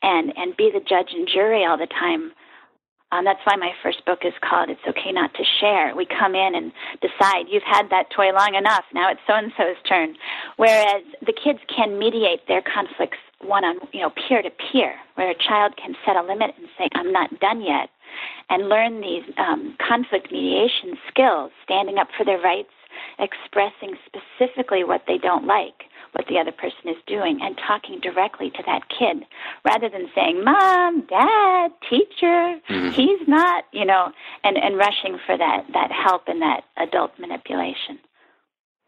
and, 0.03 0.33
and 0.37 0.57
be 0.57 0.69
the 0.71 0.81
judge 0.81 1.13
and 1.13 1.27
jury 1.27 1.65
all 1.65 1.77
the 1.77 1.87
time 1.87 2.33
um, 3.11 3.25
that's 3.25 3.41
why 3.43 3.55
my 3.55 3.71
first 3.83 4.05
book 4.05 4.19
is 4.23 4.33
called 4.41 4.69
It's 4.69 4.81
Okay 4.87 5.11
Not 5.11 5.33
to 5.33 5.43
Share. 5.59 5.95
We 5.95 6.05
come 6.05 6.35
in 6.35 6.55
and 6.55 6.71
decide, 7.01 7.47
you've 7.49 7.67
had 7.67 7.89
that 7.89 8.09
toy 8.15 8.31
long 8.31 8.55
enough, 8.55 8.85
now 8.93 9.11
it's 9.11 9.19
so 9.27 9.33
and 9.33 9.51
so's 9.57 9.75
turn. 9.87 10.15
Whereas 10.57 11.03
the 11.25 11.33
kids 11.33 11.59
can 11.73 11.99
mediate 11.99 12.47
their 12.47 12.61
conflicts 12.61 13.19
one 13.43 13.63
on, 13.63 13.77
you 13.91 14.01
know, 14.01 14.11
peer 14.11 14.41
to 14.41 14.49
peer, 14.49 14.93
where 15.15 15.29
a 15.29 15.35
child 15.35 15.75
can 15.75 15.95
set 16.05 16.15
a 16.15 16.21
limit 16.21 16.51
and 16.57 16.67
say, 16.77 16.87
I'm 16.93 17.11
not 17.11 17.39
done 17.39 17.61
yet, 17.61 17.89
and 18.49 18.69
learn 18.69 19.01
these 19.01 19.23
um, 19.37 19.75
conflict 19.85 20.31
mediation 20.31 20.93
skills, 21.09 21.51
standing 21.63 21.97
up 21.97 22.07
for 22.15 22.23
their 22.23 22.39
rights, 22.39 22.69
expressing 23.17 23.97
specifically 24.05 24.83
what 24.83 25.03
they 25.07 25.17
don't 25.17 25.47
like 25.47 25.89
what 26.13 26.25
the 26.27 26.37
other 26.37 26.51
person 26.51 26.89
is 26.89 26.97
doing 27.07 27.39
and 27.41 27.57
talking 27.67 27.99
directly 28.01 28.49
to 28.51 28.63
that 28.65 28.81
kid 28.89 29.25
rather 29.65 29.89
than 29.89 30.09
saying, 30.13 30.43
Mom, 30.43 31.01
Dad, 31.07 31.71
teacher, 31.89 32.59
mm-hmm. 32.69 32.89
he's 32.89 33.27
not, 33.27 33.63
you 33.71 33.85
know, 33.85 34.11
and, 34.43 34.57
and 34.57 34.77
rushing 34.77 35.17
for 35.25 35.37
that, 35.37 35.65
that 35.73 35.91
help 35.91 36.23
and 36.27 36.41
that 36.41 36.63
adult 36.77 37.11
manipulation. 37.19 37.99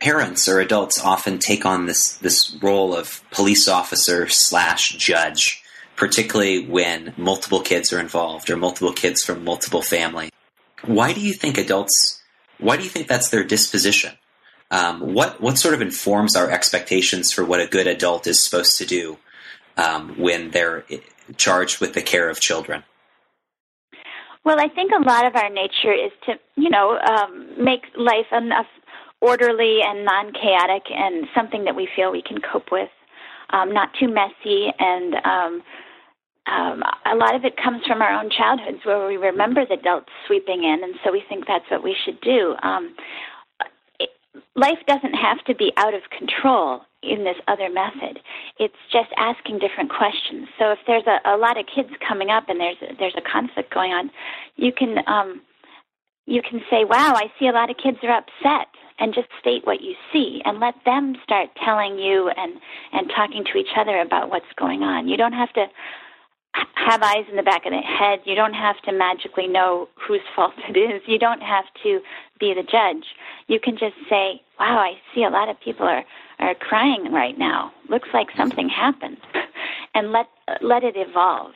Parents 0.02 0.50
or 0.50 0.60
adults 0.60 1.00
often 1.04 1.40
take 1.40 1.66
on 1.66 1.86
this, 1.86 2.18
this 2.18 2.58
role 2.62 2.94
of 2.94 3.24
police 3.32 3.70
officer 3.70 4.28
slash 4.28 4.90
judge, 4.98 5.64
particularly 5.96 6.68
when 6.68 7.14
multiple 7.16 7.62
kids 7.62 7.94
are 7.94 8.00
involved 8.00 8.50
or 8.50 8.58
multiple 8.58 8.92
kids 8.92 9.24
from 9.24 9.46
multiple 9.46 9.82
families. 9.82 10.32
Why 10.84 11.14
do 11.14 11.22
you 11.22 11.34
think 11.34 11.58
adults, 11.58 12.22
why 12.58 12.76
do 12.76 12.84
you 12.84 12.90
think 12.90 13.08
that's 13.08 13.30
their 13.30 13.46
disposition? 13.46 14.12
Um, 14.74 15.14
what 15.14 15.40
what 15.40 15.60
sort 15.60 15.76
of 15.76 15.82
informs 15.84 16.36
our 16.36 16.50
expectations 16.50 17.32
for 17.32 17.46
what 17.46 17.60
a 17.60 17.68
good 17.68 17.86
adult 17.86 18.26
is 18.26 18.44
supposed 18.44 18.76
to 18.80 18.86
do 18.88 19.18
um, 19.78 20.18
when 20.18 20.50
they're 20.50 20.84
charged 21.38 21.80
with 21.80 21.94
the 21.94 22.02
care 22.02 22.28
of 22.28 22.40
children? 22.40 22.84
Well, 24.44 24.60
I 24.60 24.70
think 24.70 24.92
a 24.92 25.04
lot 25.04 25.28
of 25.28 25.36
our 25.36 25.50
nature 25.50 25.94
is 25.94 26.12
to, 26.26 26.34
you 26.56 26.72
know, 26.72 26.98
um, 26.98 27.64
make 27.64 27.84
life 27.96 28.26
enough 28.32 28.66
orderly 29.22 29.82
and 29.86 30.04
non 30.04 30.34
chaotic 30.34 30.84
and 30.90 31.28
something 31.36 31.66
that 31.66 31.76
we 31.76 31.88
feel 31.96 32.12
we 32.12 32.24
can 32.24 32.40
cope 32.42 32.72
with, 32.72 32.90
um, 33.52 33.72
not 33.74 33.90
too 34.00 34.08
messy. 34.08 34.74
And 34.80 35.14
um, 35.24 35.64
um, 36.48 36.84
a 37.06 37.16
lot 37.16 37.36
of 37.36 37.46
it 37.46 37.58
comes 37.58 37.86
from 37.86 38.02
our 38.02 38.12
own 38.12 38.32
childhoods 38.32 38.84
where 38.86 39.08
we 39.08 39.18
remember 39.18 39.68
the 39.68 39.76
adults 39.76 40.10
sweeping 40.26 40.64
in, 40.64 40.84
and 40.84 40.96
so 41.04 41.12
we 41.12 41.22
think 41.30 41.46
that's 41.48 41.70
what 41.70 41.84
we 41.84 41.96
should 42.04 42.20
do. 42.22 42.56
Um, 42.64 42.96
life 44.56 44.80
doesn't 44.88 45.14
have 45.14 45.44
to 45.46 45.56
be 45.56 45.72
out 45.78 45.94
of 45.94 46.02
control 46.16 46.82
in 47.02 47.24
this 47.24 47.38
other 47.48 47.70
method. 47.70 48.20
It's 48.60 48.76
just 48.92 49.10
asking 49.18 49.60
different 49.60 49.92
questions. 49.92 50.48
So 50.58 50.72
if 50.72 50.80
there's 50.88 51.06
a, 51.08 51.20
a 51.26 51.38
lot 51.38 51.58
of 51.58 51.66
kids 51.66 51.90
coming 52.08 52.30
up 52.30 52.50
and 52.50 52.60
there's 52.60 52.78
a, 52.82 52.96
there's 52.98 53.16
a 53.18 53.22
conflict 53.22 53.74
going 53.74 53.92
on, 53.92 54.12
you 54.56 54.72
can 54.72 55.00
um, 55.08 55.42
you 56.26 56.42
can 56.42 56.62
say, 56.70 56.86
"Wow, 56.86 57.14
I 57.16 57.32
see 57.40 57.48
a 57.48 57.52
lot 57.52 57.70
of 57.70 57.78
kids 57.78 57.98
are 58.04 58.18
upset," 58.18 58.68
and 59.00 59.14
just 59.14 59.28
state 59.40 59.66
what 59.66 59.82
you 59.82 59.96
see 60.12 60.42
and 60.46 60.60
let 60.60 60.76
them 60.86 61.16
start 61.24 61.50
telling 61.64 61.98
you 61.98 62.30
and 62.30 62.54
and 62.94 63.10
talking 63.10 63.44
to 63.52 63.58
each 63.58 63.76
other 63.76 64.00
about 64.00 64.30
what's 64.30 64.54
going 64.56 64.84
on. 64.84 65.08
You 65.08 65.18
don't 65.18 65.34
have 65.34 65.52
to 65.54 65.66
have 66.76 67.02
eyes 67.02 67.26
in 67.30 67.36
the 67.36 67.44
back 67.44 67.66
of 67.66 67.72
the 67.72 67.80
head. 67.80 68.20
You 68.26 68.36
don't 68.36 68.54
have 68.54 68.80
to 68.84 68.92
magically 68.92 69.48
know 69.48 69.88
whose 69.96 70.22
fault 70.36 70.54
it 70.70 70.78
is. 70.78 71.02
You 71.08 71.18
don't 71.18 71.42
have 71.42 71.66
to 71.84 72.02
be 72.40 72.54
the 72.54 72.64
judge. 72.64 73.06
You 73.48 73.60
can 73.60 73.78
just 73.78 73.96
say, 74.10 74.42
"Wow, 74.60 74.80
I 74.80 75.00
see 75.14 75.24
a 75.24 75.30
lot 75.30 75.50
of 75.50 75.60
people 75.60 75.88
are 75.88 76.04
are 76.40 76.56
crying 76.56 77.12
right 77.12 77.38
now. 77.38 77.72
Looks 77.90 78.10
like 78.14 78.28
something 78.36 78.70
happened," 78.70 79.18
and 79.96 80.12
let 80.12 80.28
let 80.62 80.84
it 80.84 80.96
evolve. 80.98 81.54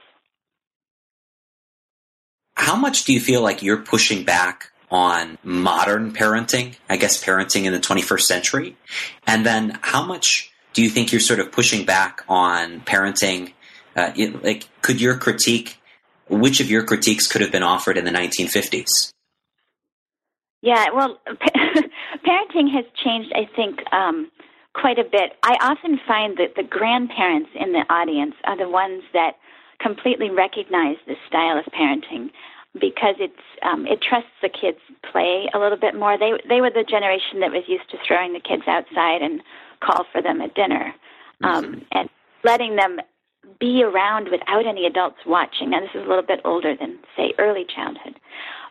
How 2.55 2.75
much 2.75 3.03
do 3.03 3.13
you 3.13 3.19
feel 3.19 3.41
like 3.41 3.61
you're 3.61 3.77
pushing 3.77 4.23
back 4.23 4.71
on 4.89 5.37
modern 5.43 6.11
parenting? 6.11 6.75
I 6.89 6.97
guess 6.97 7.23
parenting 7.23 7.65
in 7.65 7.73
the 7.73 7.79
21st 7.79 8.21
century, 8.21 8.77
and 9.27 9.45
then 9.45 9.77
how 9.81 10.03
much 10.03 10.51
do 10.73 10.81
you 10.81 10.89
think 10.89 11.11
you're 11.11 11.21
sort 11.21 11.39
of 11.39 11.51
pushing 11.51 11.85
back 11.85 12.23
on 12.27 12.81
parenting? 12.81 13.53
Uh, 13.97 14.13
it, 14.15 14.43
like, 14.43 14.69
could 14.83 15.01
your 15.01 15.17
critique, 15.17 15.77
which 16.29 16.59
of 16.59 16.69
your 16.69 16.83
critiques 16.83 17.25
could 17.25 17.41
have 17.41 17.51
been 17.51 17.63
offered 17.63 17.97
in 17.97 18.05
the 18.05 18.11
1950s? 18.11 19.11
Yeah, 20.61 20.85
well, 20.93 21.19
parenting 21.27 22.71
has 22.71 22.85
changed, 23.03 23.33
I 23.35 23.49
think, 23.55 23.79
um, 23.91 24.29
quite 24.73 24.99
a 24.99 25.03
bit. 25.03 25.33
I 25.43 25.57
often 25.61 25.99
find 26.07 26.37
that 26.37 26.55
the 26.55 26.63
grandparents 26.63 27.49
in 27.55 27.73
the 27.73 27.85
audience 27.89 28.35
are 28.43 28.57
the 28.57 28.69
ones 28.69 29.03
that 29.13 29.37
completely 29.79 30.29
recognize 30.29 30.97
this 31.07 31.17
style 31.27 31.57
of 31.57 31.65
parenting 31.65 32.29
because 32.73 33.15
it's 33.19 33.33
um, 33.63 33.87
it 33.87 34.01
trusts 34.01 34.29
the 34.41 34.49
kids 34.49 34.77
play 35.11 35.49
a 35.53 35.59
little 35.59 35.77
bit 35.77 35.95
more. 35.95 36.17
They 36.17 36.33
they 36.47 36.61
were 36.61 36.69
the 36.69 36.83
generation 36.83 37.39
that 37.39 37.51
was 37.51 37.63
used 37.67 37.89
to 37.91 37.97
throwing 38.05 38.33
the 38.33 38.39
kids 38.39 38.63
outside 38.67 39.21
and 39.21 39.41
call 39.79 40.05
for 40.11 40.21
them 40.21 40.41
at 40.41 40.53
dinner, 40.53 40.93
um, 41.43 41.65
mm-hmm. 41.65 41.79
and 41.91 42.09
letting 42.43 42.75
them 42.75 42.99
be 43.59 43.83
around 43.83 44.29
without 44.31 44.65
any 44.65 44.85
adults 44.85 45.17
watching. 45.25 45.71
Now 45.71 45.81
this 45.81 45.89
is 45.95 46.05
a 46.05 46.09
little 46.09 46.25
bit 46.25 46.39
older 46.45 46.75
than 46.75 46.99
say 47.15 47.33
early 47.37 47.65
childhood, 47.65 48.19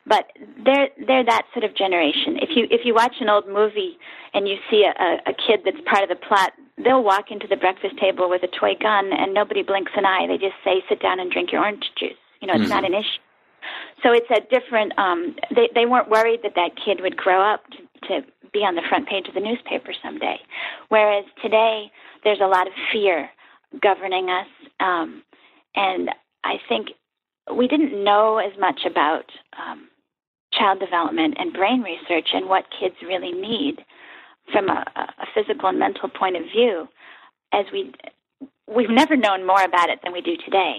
but 0.06 0.30
they're 0.64 0.88
they're 1.06 1.24
that 1.24 1.46
sort 1.52 1.64
of 1.64 1.74
generation. 1.76 2.38
If 2.40 2.50
you 2.54 2.66
if 2.70 2.84
you 2.84 2.94
watch 2.94 3.16
an 3.20 3.28
old 3.28 3.48
movie 3.48 3.98
and 4.34 4.48
you 4.48 4.56
see 4.70 4.84
a, 4.84 5.18
a 5.26 5.34
kid 5.34 5.60
that's 5.64 5.80
part 5.86 6.02
of 6.02 6.08
the 6.08 6.16
plot, 6.16 6.52
they'll 6.78 7.02
walk 7.02 7.30
into 7.30 7.46
the 7.46 7.56
breakfast 7.56 7.98
table 7.98 8.30
with 8.30 8.42
a 8.42 8.48
toy 8.48 8.74
gun 8.80 9.12
and 9.12 9.34
nobody 9.34 9.62
blinks 9.62 9.92
an 9.96 10.04
eye. 10.04 10.26
They 10.28 10.38
just 10.38 10.56
say, 10.64 10.82
"Sit 10.88 11.00
down 11.00 11.20
and 11.20 11.30
drink 11.30 11.52
your 11.52 11.62
orange 11.62 11.84
juice." 11.98 12.20
You 12.40 12.48
know, 12.48 12.54
it's 12.54 12.64
mm-hmm. 12.64 12.70
not 12.70 12.84
an 12.84 12.94
issue. 12.94 13.22
So 14.02 14.12
it's 14.12 14.30
a 14.30 14.40
different. 14.48 14.96
Um, 14.98 15.34
they 15.54 15.68
they 15.74 15.86
weren't 15.86 16.08
worried 16.08 16.40
that 16.42 16.54
that 16.54 16.76
kid 16.76 17.00
would 17.00 17.16
grow 17.16 17.42
up 17.42 17.64
to, 17.70 18.08
to 18.08 18.26
be 18.52 18.60
on 18.60 18.74
the 18.74 18.82
front 18.88 19.08
page 19.08 19.26
of 19.28 19.34
the 19.34 19.40
newspaper 19.40 19.92
someday. 20.02 20.38
Whereas 20.88 21.24
today, 21.42 21.90
there's 22.24 22.40
a 22.40 22.46
lot 22.46 22.66
of 22.66 22.72
fear 22.92 23.28
governing 23.80 24.28
us, 24.28 24.46
um, 24.80 25.22
and 25.74 26.10
I 26.44 26.54
think 26.68 26.88
we 27.54 27.68
didn't 27.68 28.02
know 28.02 28.38
as 28.38 28.58
much 28.58 28.80
about 28.86 29.24
um, 29.58 29.88
child 30.52 30.80
development 30.80 31.34
and 31.38 31.52
brain 31.52 31.82
research 31.82 32.28
and 32.32 32.48
what 32.48 32.64
kids 32.78 32.96
really 33.06 33.32
need 33.32 33.84
from 34.52 34.68
a, 34.68 34.84
a 34.96 35.26
physical 35.34 35.68
and 35.68 35.78
mental 35.78 36.08
point 36.08 36.36
of 36.36 36.42
view 36.44 36.88
as 37.52 37.66
we 37.72 37.92
we've 38.68 38.90
never 38.90 39.16
known 39.16 39.46
more 39.46 39.62
about 39.62 39.90
it 39.90 40.00
than 40.02 40.12
we 40.12 40.20
do 40.20 40.36
today. 40.44 40.78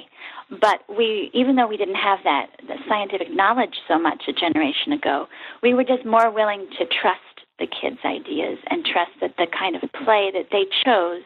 But 0.50 0.84
we 0.90 1.30
even 1.34 1.56
though 1.56 1.68
we 1.68 1.78
didn't 1.78 1.96
have 1.96 2.20
that 2.24 2.48
scientific 2.88 3.32
knowledge 3.32 3.76
so 3.88 4.00
much 4.00 4.24
a 4.28 4.34
generation 4.34 4.94
ago 4.94 5.28
we 5.62 5.74
were 5.74 5.84
just 5.84 6.06
more 6.06 6.32
willing 6.32 6.68
to 6.80 6.86
trust 6.86 7.22
the 7.60 7.68
kids 7.68 7.98
ideas 8.06 8.60
and 8.70 8.86
trust 8.86 9.12
that 9.22 9.36
the 9.38 9.48
kind 9.58 9.76
of 9.76 9.82
play 10.06 10.32
that 10.34 10.48
they 10.52 10.64
chose 10.86 11.24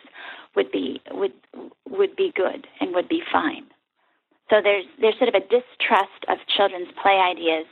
would 0.56 0.72
be 0.72 1.02
would 1.12 1.34
would 1.90 2.16
be 2.16 2.32
good 2.36 2.68
and 2.80 2.94
would 2.94 3.10
be 3.10 3.22
fine 3.32 3.66
so 4.50 4.62
there's 4.62 4.86
there's 5.00 5.18
sort 5.18 5.30
of 5.30 5.36
a 5.36 5.42
distrust 5.42 6.26
of 6.28 6.38
children's 6.48 6.90
play 7.02 7.20
ideas 7.20 7.66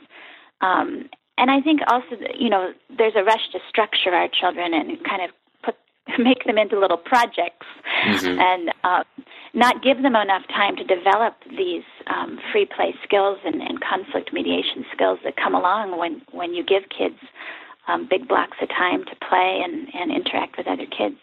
um, 0.60 1.08
and 1.40 1.50
I 1.50 1.62
think 1.62 1.80
also, 1.86 2.16
you 2.38 2.50
know, 2.50 2.72
there's 2.96 3.14
a 3.16 3.24
rush 3.24 3.50
to 3.52 3.58
structure 3.66 4.10
our 4.10 4.28
children 4.28 4.74
and 4.74 5.02
kind 5.04 5.22
of 5.22 5.30
put 5.64 5.74
make 6.18 6.44
them 6.44 6.58
into 6.58 6.78
little 6.78 6.98
projects 6.98 7.66
mm-hmm. 8.04 8.38
and 8.38 8.70
uh, 8.84 9.04
not 9.54 9.82
give 9.82 10.02
them 10.02 10.14
enough 10.14 10.46
time 10.48 10.76
to 10.76 10.84
develop 10.84 11.34
these 11.48 11.82
um, 12.08 12.38
free 12.52 12.66
play 12.66 12.94
skills 13.02 13.38
and, 13.44 13.62
and 13.62 13.80
conflict 13.80 14.34
mediation 14.34 14.84
skills 14.92 15.18
that 15.24 15.36
come 15.36 15.54
along 15.54 15.98
when 15.98 16.20
when 16.32 16.52
you 16.52 16.62
give 16.62 16.84
kids 16.96 17.18
um, 17.88 18.06
big 18.08 18.28
blocks 18.28 18.58
of 18.60 18.68
time 18.68 19.04
to 19.06 19.16
play 19.26 19.62
and, 19.64 19.88
and 19.94 20.12
interact 20.12 20.58
with 20.58 20.66
other 20.66 20.86
kids. 20.86 21.16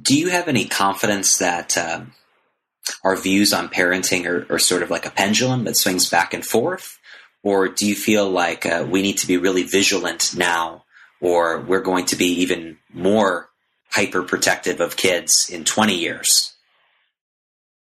Do 0.00 0.18
you 0.18 0.28
have 0.28 0.48
any 0.48 0.64
confidence 0.64 1.38
that 1.38 1.76
uh, 1.76 2.02
our 3.04 3.16
views 3.16 3.52
on 3.52 3.68
parenting 3.68 4.26
are, 4.26 4.46
are, 4.52 4.58
sort 4.58 4.82
of 4.82 4.90
like 4.90 5.06
a 5.06 5.10
pendulum 5.10 5.64
that 5.64 5.76
swings 5.76 6.08
back 6.08 6.34
and 6.34 6.44
forth? 6.44 6.98
Or 7.42 7.68
do 7.68 7.86
you 7.86 7.94
feel 7.94 8.28
like 8.28 8.66
uh, 8.66 8.86
we 8.88 9.02
need 9.02 9.18
to 9.18 9.26
be 9.26 9.36
really 9.36 9.62
vigilant 9.62 10.34
now, 10.36 10.84
or 11.20 11.60
we're 11.60 11.82
going 11.82 12.06
to 12.06 12.16
be 12.16 12.42
even 12.42 12.78
more 12.92 13.48
hyper 13.90 14.22
protective 14.22 14.80
of 14.80 14.96
kids 14.96 15.48
in 15.48 15.64
20 15.64 15.94
years? 15.94 16.54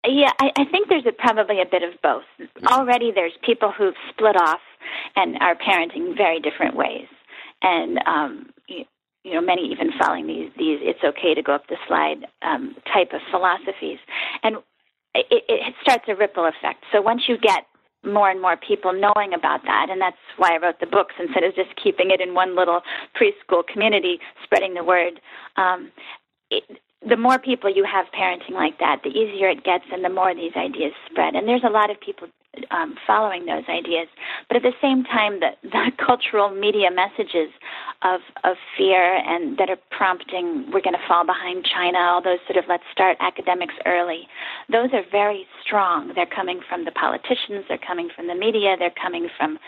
Yeah, 0.07 0.33
I, 0.39 0.51
I 0.57 0.65
think 0.65 0.89
there's 0.89 1.07
a, 1.07 1.13
probably 1.13 1.61
a 1.61 1.67
bit 1.71 1.83
of 1.83 2.01
both. 2.03 2.25
Already 2.67 3.13
there's 3.13 3.37
people 3.45 3.71
who've 3.77 3.95
split 4.11 4.37
off 4.37 4.61
and 5.15 5.37
are 5.41 5.57
parenting 5.57 6.17
very 6.17 6.41
different 6.41 6.75
ways. 6.75 7.07
And, 7.63 7.99
um, 8.07 8.51
you 9.25 9.35
know, 9.35 9.41
many 9.41 9.71
even 9.71 9.91
following 9.99 10.27
these, 10.27 10.51
these 10.57 10.79
it's 10.83 11.05
okay 11.05 11.35
to 11.35 11.43
go 11.43 11.55
up 11.55 11.67
the 11.69 11.77
slide 11.87 12.27
um, 12.43 12.75
type 12.93 13.13
of 13.13 13.21
philosophies. 13.31 13.99
And 14.43 14.57
it, 15.15 15.45
it 15.49 15.75
starts 15.83 16.05
a 16.09 16.15
ripple 16.15 16.47
effect. 16.47 16.85
So 16.93 17.03
once 17.03 17.23
you 17.29 17.37
get 17.37 17.67
more 18.05 18.31
and 18.31 18.41
more 18.41 18.57
people 18.57 18.93
knowing 18.93 19.35
about 19.35 19.63
that. 19.65 19.89
And 19.91 20.01
that's 20.01 20.17
why 20.37 20.55
I 20.55 20.59
wrote 20.59 20.81
the 20.81 20.87
books 20.87 21.15
instead 21.19 21.45
of 21.45 21.55
just 21.55 21.71
keeping 21.83 22.11
it 22.11 22.21
in 22.21 22.35
one 22.35 22.57
little 22.57 22.81
preschool 23.15 23.67
community, 23.67 24.19
spreading 24.43 24.75
the 24.75 24.85
word. 24.85 25.21
Um, 25.57 25.93
it, 26.51 26.65
the 27.07 27.17
more 27.17 27.39
people 27.39 27.73
you 27.75 27.85
have 27.85 28.07
parenting 28.19 28.53
like 28.53 28.79
that, 28.79 29.01
the 29.05 29.11
easier 29.11 29.49
it 29.49 29.65
gets 29.65 29.85
and 29.93 30.05
the 30.05 30.09
more 30.09 30.35
these 30.35 30.53
ideas 30.57 30.93
spread. 31.11 31.35
And 31.35 31.49
there's 31.49 31.65
a 31.65 31.71
lot 31.71 31.91
of 31.91 32.01
people 32.01 32.29
um, 32.71 32.97
following 33.07 33.47
those 33.47 33.65
ideas. 33.69 34.09
But 34.49 34.57
at 34.57 34.63
the 34.63 34.75
same 34.81 35.05
time, 35.05 35.41
the, 35.41 35.51
the 35.63 35.93
cultural 36.05 36.51
media 36.51 36.91
messages 36.91 37.51
of, 38.03 38.21
of 38.45 38.57
fear 38.77 39.17
and 39.17 39.59
that 39.59 39.71
are 39.71 39.79
prompting 39.91 40.71
we're 40.73 40.81
going 40.81 40.97
to 40.97 41.07
fall 41.07 41.25
behind 41.25 41.65
China, 41.65 41.99
all 41.99 42.23
those 42.23 42.39
sort 42.47 42.63
of 42.63 42.65
let's 42.69 42.85
start 42.93 43.17
academics 43.21 43.75
early, 43.87 44.27
those 44.71 44.91
are 44.93 45.05
very 45.11 45.47
strong. 45.63 46.13
They're 46.15 46.27
coming 46.27 46.61
from 46.69 46.85
the 46.85 46.93
politicians, 46.93 47.65
they're 47.69 47.79
coming 47.79 48.09
from 48.15 48.27
the 48.27 48.35
media, 48.35 48.77
they're 48.79 48.95
coming 49.01 49.29
from, 49.37 49.59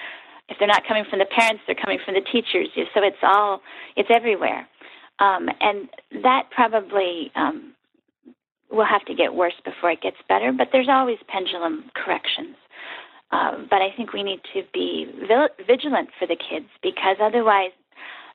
if 0.49 0.57
they're 0.59 0.69
not 0.69 0.87
coming 0.87 1.05
from 1.09 1.19
the 1.19 1.27
parents, 1.27 1.63
they're 1.67 1.77
coming 1.77 1.99
from 2.05 2.15
the 2.15 2.21
teachers. 2.21 2.69
So 2.95 3.03
it's 3.03 3.23
all, 3.23 3.61
it's 3.97 4.11
everywhere. 4.13 4.69
Um, 5.19 5.49
and 5.61 5.89
that 6.23 6.51
probably 6.51 7.31
um, 7.37 7.75
will 8.71 8.87
have 8.87 9.05
to 9.05 9.15
get 9.15 9.35
worse 9.35 9.55
before 9.65 9.91
it 9.91 10.01
gets 10.01 10.17
better, 10.29 10.51
but 10.51 10.69
there's 10.73 10.89
always 10.89 11.19
pendulum 11.29 11.91
corrections. 11.95 12.57
Um, 13.33 13.67
but 13.71 13.81
I 13.81 13.91
think 13.97 14.13
we 14.13 14.23
need 14.23 14.41
to 14.53 14.63
be 14.75 15.07
vigilant 15.67 16.11
for 16.19 16.27
the 16.27 16.37
kids 16.37 16.67
because 16.83 17.17
otherwise, 17.21 17.71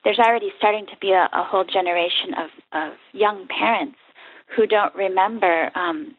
there's 0.04 0.18
already 0.18 0.50
starting 0.58 0.86
to 0.86 0.96
be 1.00 1.12
a, 1.12 1.28
a 1.32 1.44
whole 1.44 1.64
generation 1.64 2.34
of, 2.34 2.50
of 2.72 2.92
young 3.12 3.46
parents 3.48 3.98
who 4.54 4.66
don't 4.66 4.94
remember 4.94 5.70
um, 5.74 6.14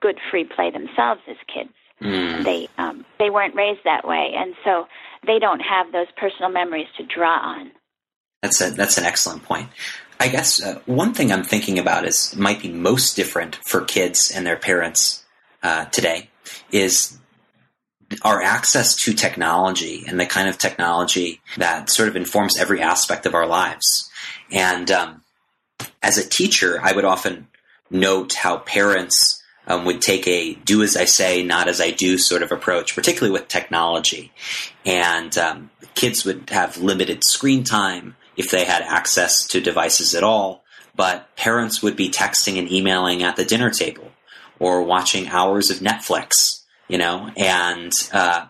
good 0.00 0.18
free 0.30 0.44
play 0.44 0.70
themselves 0.70 1.20
as 1.28 1.36
kids. 1.52 1.70
Mm. 2.02 2.44
They 2.44 2.68
um, 2.76 3.06
they 3.18 3.30
weren't 3.30 3.54
raised 3.54 3.80
that 3.84 4.06
way, 4.06 4.34
and 4.36 4.54
so 4.64 4.86
they 5.26 5.38
don't 5.38 5.60
have 5.60 5.92
those 5.92 6.08
personal 6.16 6.50
memories 6.50 6.88
to 6.98 7.04
draw 7.04 7.38
on. 7.38 7.70
That's 8.42 8.60
a, 8.60 8.70
that's 8.70 8.98
an 8.98 9.04
excellent 9.04 9.44
point. 9.44 9.70
I 10.20 10.28
guess 10.28 10.62
uh, 10.62 10.80
one 10.84 11.14
thing 11.14 11.32
I'm 11.32 11.42
thinking 11.42 11.78
about 11.78 12.06
is 12.06 12.36
might 12.36 12.60
be 12.60 12.70
most 12.70 13.16
different 13.16 13.56
for 13.66 13.80
kids 13.80 14.30
and 14.34 14.46
their 14.46 14.56
parents 14.56 15.24
uh, 15.62 15.86
today 15.86 16.30
is 16.70 17.18
our 18.22 18.42
access 18.42 18.94
to 18.96 19.12
technology 19.12 20.04
and 20.06 20.18
the 20.18 20.26
kind 20.26 20.48
of 20.48 20.58
technology 20.58 21.40
that 21.56 21.90
sort 21.90 22.08
of 22.08 22.16
informs 22.16 22.58
every 22.58 22.80
aspect 22.80 23.26
of 23.26 23.34
our 23.34 23.46
lives. 23.46 24.10
And 24.50 24.90
um, 24.90 25.22
as 26.02 26.18
a 26.18 26.28
teacher, 26.28 26.80
I 26.82 26.92
would 26.92 27.04
often 27.04 27.48
note 27.90 28.34
how 28.34 28.58
parents 28.58 29.42
um, 29.66 29.84
would 29.84 30.00
take 30.00 30.26
a 30.26 30.54
do 30.54 30.82
as 30.82 30.96
I 30.96 31.04
say, 31.04 31.42
not 31.42 31.68
as 31.68 31.80
I 31.80 31.90
do 31.90 32.18
sort 32.18 32.42
of 32.42 32.52
approach, 32.52 32.94
particularly 32.94 33.32
with 33.32 33.48
technology. 33.48 34.32
And 34.84 35.36
um, 35.36 35.70
kids 35.94 36.24
would 36.24 36.50
have 36.50 36.78
limited 36.78 37.24
screen 37.24 37.64
time 37.64 38.16
if 38.36 38.50
they 38.50 38.64
had 38.64 38.82
access 38.82 39.46
to 39.48 39.60
devices 39.60 40.14
at 40.14 40.22
all, 40.22 40.62
but 40.94 41.34
parents 41.36 41.82
would 41.82 41.96
be 41.96 42.10
texting 42.10 42.58
and 42.58 42.70
emailing 42.70 43.22
at 43.22 43.36
the 43.36 43.44
dinner 43.44 43.70
table 43.70 44.12
or 44.58 44.82
watching 44.82 45.28
hours 45.28 45.70
of 45.70 45.78
Netflix, 45.78 46.62
you 46.88 46.98
know, 46.98 47.30
and 47.36 47.92
uh, 48.12 48.46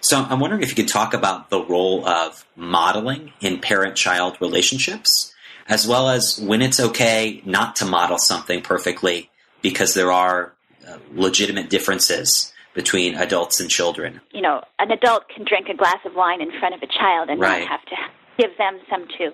so 0.00 0.22
I'm 0.22 0.40
wondering 0.40 0.62
if 0.62 0.70
you 0.70 0.76
could 0.76 0.88
talk 0.88 1.14
about 1.14 1.50
the 1.50 1.62
role 1.62 2.06
of 2.06 2.44
modeling 2.56 3.32
in 3.40 3.60
parent-child 3.60 4.38
relationships, 4.40 5.34
as 5.68 5.86
well 5.86 6.08
as 6.08 6.38
when 6.40 6.62
it's 6.62 6.80
okay 6.80 7.42
not 7.44 7.76
to 7.76 7.84
model 7.84 8.18
something 8.18 8.62
perfectly 8.62 9.30
because 9.62 9.94
there 9.94 10.10
are 10.10 10.54
uh, 10.88 10.98
legitimate 11.12 11.70
differences 11.70 12.52
between 12.74 13.14
adults 13.16 13.60
and 13.60 13.68
children. 13.68 14.20
You 14.32 14.42
know, 14.42 14.62
an 14.78 14.90
adult 14.90 15.28
can 15.28 15.44
drink 15.44 15.68
a 15.68 15.76
glass 15.76 15.98
of 16.04 16.14
wine 16.14 16.40
in 16.40 16.50
front 16.58 16.74
of 16.74 16.82
a 16.82 16.86
child 16.86 17.28
and 17.28 17.40
right. 17.40 17.60
not 17.60 17.68
have 17.68 17.84
to 17.86 17.96
give 18.38 18.56
them 18.56 18.80
some 18.88 19.06
too. 19.18 19.32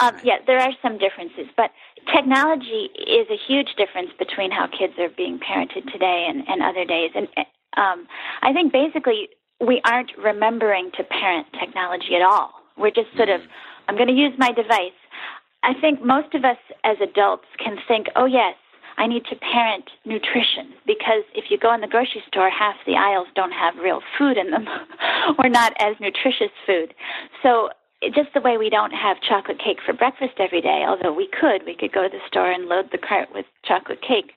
Um, 0.00 0.16
yeah, 0.24 0.38
there 0.46 0.58
are 0.58 0.72
some 0.82 0.98
differences, 0.98 1.46
but 1.56 1.70
technology 2.12 2.90
is 2.96 3.28
a 3.30 3.36
huge 3.46 3.68
difference 3.76 4.10
between 4.18 4.50
how 4.50 4.66
kids 4.66 4.94
are 4.98 5.10
being 5.10 5.38
parented 5.38 5.90
today 5.92 6.26
and, 6.28 6.42
and 6.48 6.62
other 6.62 6.84
days. 6.84 7.12
And 7.14 7.28
um, 7.76 8.06
I 8.42 8.52
think 8.52 8.72
basically 8.72 9.28
we 9.60 9.80
aren't 9.84 10.10
remembering 10.16 10.90
to 10.96 11.04
parent 11.04 11.46
technology 11.58 12.14
at 12.16 12.22
all. 12.22 12.52
We're 12.76 12.90
just 12.90 13.14
sort 13.16 13.28
of, 13.28 13.42
I'm 13.88 13.96
going 13.96 14.08
to 14.08 14.14
use 14.14 14.32
my 14.38 14.52
device. 14.52 14.96
I 15.62 15.74
think 15.80 16.02
most 16.02 16.34
of 16.34 16.44
us 16.44 16.56
as 16.84 16.96
adults 17.02 17.44
can 17.62 17.76
think, 17.86 18.06
oh, 18.16 18.24
yes, 18.24 18.54
I 18.96 19.06
need 19.06 19.24
to 19.26 19.36
parent 19.36 19.90
nutrition 20.04 20.74
because 20.86 21.24
if 21.34 21.50
you 21.50 21.58
go 21.58 21.72
in 21.72 21.80
the 21.80 21.86
grocery 21.86 22.22
store, 22.26 22.50
half 22.50 22.76
the 22.86 22.96
aisles 22.96 23.28
don't 23.34 23.52
have 23.52 23.74
real 23.76 24.00
food 24.18 24.36
in 24.36 24.50
them 24.50 24.66
or 25.38 25.48
not 25.48 25.72
as 25.78 25.96
nutritious 26.00 26.50
food. 26.66 26.94
So 27.42 27.70
just 28.08 28.32
the 28.32 28.40
way 28.40 28.56
we 28.56 28.70
don't 28.70 28.92
have 28.92 29.20
chocolate 29.20 29.58
cake 29.58 29.78
for 29.84 29.92
breakfast 29.92 30.34
every 30.38 30.62
day, 30.62 30.84
although 30.88 31.12
we 31.12 31.28
could, 31.28 31.66
we 31.66 31.74
could 31.74 31.92
go 31.92 32.04
to 32.04 32.08
the 32.08 32.26
store 32.26 32.50
and 32.50 32.66
load 32.66 32.88
the 32.92 32.98
cart 32.98 33.28
with 33.34 33.44
chocolate 33.64 34.00
cake. 34.00 34.32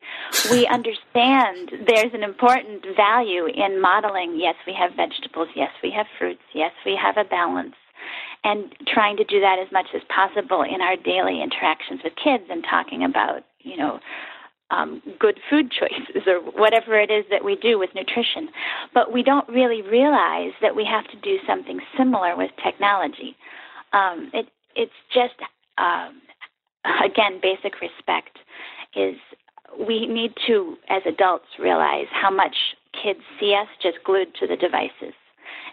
We 0.51 0.67
understand 0.71 1.71
there's 1.87 2.13
an 2.13 2.23
important 2.23 2.85
value 2.95 3.45
in 3.47 3.79
modeling. 3.79 4.37
Yes, 4.37 4.55
we 4.67 4.73
have 4.73 4.91
vegetables. 4.95 5.47
Yes, 5.55 5.71
we 5.81 5.91
have 5.91 6.07
fruits. 6.19 6.43
Yes, 6.53 6.71
we 6.85 6.99
have 7.01 7.15
a 7.17 7.27
balance. 7.27 7.75
And 8.43 8.75
trying 8.85 9.15
to 9.15 9.23
do 9.23 9.39
that 9.39 9.59
as 9.59 9.71
much 9.71 9.87
as 9.95 10.01
possible 10.13 10.63
in 10.63 10.81
our 10.81 10.97
daily 10.97 11.41
interactions 11.41 12.01
with 12.03 12.13
kids 12.21 12.43
and 12.49 12.65
talking 12.69 13.05
about, 13.05 13.43
you 13.61 13.77
know, 13.77 13.99
um, 14.73 15.01
good 15.19 15.39
food 15.49 15.71
choices 15.71 16.23
or 16.27 16.39
whatever 16.39 16.99
it 16.99 17.11
is 17.11 17.25
that 17.29 17.43
we 17.43 17.55
do 17.55 17.77
with 17.77 17.91
nutrition. 17.95 18.49
But 18.93 19.11
we 19.11 19.23
don't 19.23 19.47
really 19.47 19.81
realize 19.81 20.53
that 20.61 20.75
we 20.75 20.85
have 20.85 21.05
to 21.11 21.17
do 21.21 21.37
something 21.47 21.79
similar 21.97 22.35
with 22.35 22.51
technology. 22.63 23.35
Um, 23.93 24.31
it, 24.33 24.47
it's 24.75 24.99
just, 25.13 25.35
um, 25.77 26.21
again, 27.03 27.39
basic 27.41 27.81
respect 27.81 28.39
is 28.95 29.15
we 29.87 30.07
need 30.07 30.33
to, 30.47 30.75
as 30.89 31.01
adults, 31.05 31.45
realize 31.59 32.07
how 32.11 32.31
much 32.31 32.55
kids 33.01 33.19
see 33.39 33.53
us 33.53 33.67
just 33.81 33.97
glued 34.03 34.33
to 34.39 34.47
the 34.47 34.55
devices. 34.55 35.13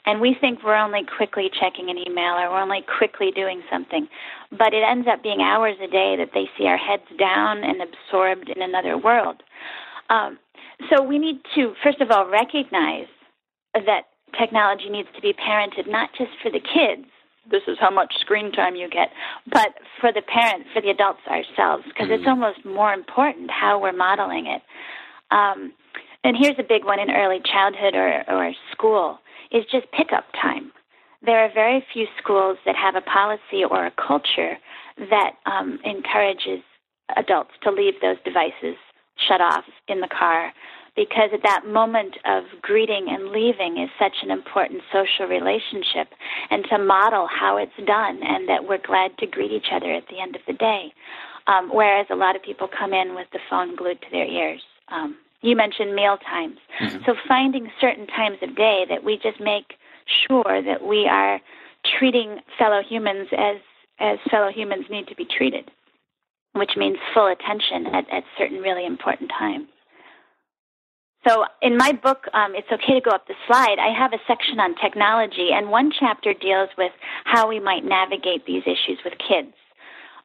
And 0.07 0.21
we 0.21 0.35
think 0.41 0.61
we're 0.65 0.77
only 0.77 1.05
quickly 1.05 1.51
checking 1.53 1.91
an 1.91 1.99
email 1.99 2.35
or 2.35 2.51
we're 2.51 2.61
only 2.61 2.83
quickly 2.99 3.31
doing 3.31 3.63
something. 3.71 4.09
But 4.51 4.73
it 4.73 4.83
ends 4.83 5.07
up 5.07 5.23
being 5.23 5.41
hours 5.41 5.77
a 5.83 5.89
day 5.89 6.17
that 6.17 6.31
they 6.35 6.49
see 6.57 6.67
our 6.67 6.79
heads 6.79 7.05
down 7.19 7.63
and 7.63 7.83
absorbed 7.83 8.49
in 8.49 8.63
another 8.63 8.97
world. 8.97 9.43
Um, 10.09 10.39
so 10.89 11.03
we 11.03 11.19
need 11.19 11.41
to, 11.55 11.75
first 11.83 12.01
of 12.01 12.11
all, 12.11 12.29
recognize 12.29 13.07
that 13.75 14.09
technology 14.39 14.89
needs 14.89 15.09
to 15.15 15.21
be 15.21 15.33
parented 15.33 15.89
not 15.89 16.11
just 16.17 16.31
for 16.43 16.51
the 16.51 16.61
kids. 16.61 17.07
This 17.51 17.63
is 17.67 17.79
how 17.81 17.91
much 17.91 18.15
screen 18.21 18.53
time 18.53 18.77
you 18.77 18.89
get, 18.89 19.11
but 19.51 19.75
for 20.01 20.13
the 20.13 20.23
parents, 20.23 20.69
for 20.73 20.81
the 20.81 20.91
adults 20.91 21.21
ourselves, 21.27 21.85
because 21.89 22.07
mm-hmm. 22.07 22.13
it's 22.13 22.29
almost 22.29 22.65
more 22.65 22.93
important 22.93 23.51
how 23.51 23.81
we're 23.81 23.93
modeling 23.93 24.47
it. 24.47 24.63
Um, 25.31 25.73
and 26.23 26.37
here's 26.39 26.59
a 26.59 26.63
big 26.63 26.85
one 26.85 27.01
in 27.01 27.11
early 27.11 27.41
childhood 27.45 27.95
or, 27.95 28.25
or 28.29 28.53
school 28.73 29.19
is 29.53 29.65
just 29.71 29.91
pickup 29.93 30.25
time. 30.41 30.73
There 31.23 31.39
are 31.39 31.53
very 31.53 31.85
few 31.93 32.07
schools 32.23 32.59
that 32.65 32.77
have 32.77 32.97
a 32.97 33.03
policy 33.03 33.65
or 33.69 33.87
a 33.87 33.93
culture 33.93 34.57
that 35.11 35.33
um, 35.47 35.79
encourages 35.85 36.63
adults 37.17 37.51
to 37.63 37.71
leave 37.71 37.95
those 38.01 38.17
devices 38.25 38.77
shut 39.29 39.41
off 39.41 39.65
in 39.89 40.01
the 40.01 40.09
car 40.09 40.53
because 40.97 41.31
at 41.33 41.43
that 41.45 41.67
moment 41.67 42.17
of 42.25 42.45
greeting 42.63 43.07
and 43.09 43.31
leaving 43.31 43.79
is 43.79 43.91
such 43.99 44.23
an 44.23 44.31
important 44.31 44.83
social 44.93 45.27
relationship 45.27 46.09
and 46.51 46.65
to 46.71 46.79
model 46.79 47.29
how 47.29 47.57
it's 47.57 47.87
done 47.87 48.21
and 48.23 48.49
that 48.49 48.67
we're 48.67 48.85
glad 48.85 49.17
to 49.19 49.27
greet 49.27 49.53
each 49.53 49.71
other 49.73 49.93
at 49.93 50.05
the 50.09 50.21
end 50.21 50.35
of 50.35 50.43
the 50.47 50.53
day. 50.53 50.93
Um, 51.47 51.71
whereas 51.73 52.07
a 52.11 52.17
lot 52.17 52.37
of 52.37 52.43
people 52.43 52.69
come 52.69 52.93
in 52.93 53.15
with 53.15 53.29
the 53.33 53.39
phone 53.49 53.77
glued 53.77 54.01
to 54.03 54.11
their 54.11 54.27
ears. 54.27 54.63
Um, 54.89 55.17
you 55.43 55.57
mentioned 55.57 55.95
meal 55.95 56.19
times. 56.19 56.59
Mm-hmm. 56.81 57.05
So 57.07 57.15
finding 57.27 57.71
certain 57.81 58.07
times 58.07 58.39
of 58.43 58.57
day 58.57 58.85
that 58.89 59.05
we 59.05 59.17
just 59.17 59.41
make 59.41 59.75
sure 60.27 60.63
that 60.63 60.83
we 60.87 61.07
are 61.07 61.41
treating 61.99 62.41
fellow 62.59 62.83
humans 62.83 63.29
as 63.37 63.57
as 63.99 64.19
fellow 64.31 64.51
humans 64.51 64.87
need 64.91 65.07
to 65.09 65.15
be 65.15 65.27
treated, 65.27 65.71
which 66.55 66.71
means 66.77 66.97
full 67.13 67.27
attention 67.27 67.87
at, 67.95 68.09
at 68.11 68.25
certain 68.39 68.59
really 68.59 68.87
important 68.87 69.31
times. 69.39 69.67
So 71.29 71.45
in 71.61 71.77
my 71.77 71.93
book, 71.93 72.25
um, 72.33 72.55
it's 72.55 72.73
okay 72.73 72.95
to 72.95 73.01
go 73.03 73.11
up 73.11 73.27
the 73.27 73.35
slide. 73.47 73.77
I 73.79 73.93
have 73.93 74.15
a 74.15 74.19
section 74.27 74.59
on 74.59 74.75
technology, 74.77 75.51
and 75.53 75.69
one 75.69 75.93
chapter 75.93 76.33
deals 76.33 76.71
with 76.79 76.93
how 77.25 77.47
we 77.47 77.61
might 77.61 77.85
navigate 77.85 78.47
these 78.47 78.63
issues 78.63 78.99
with 79.05 79.15
kids. 79.19 79.53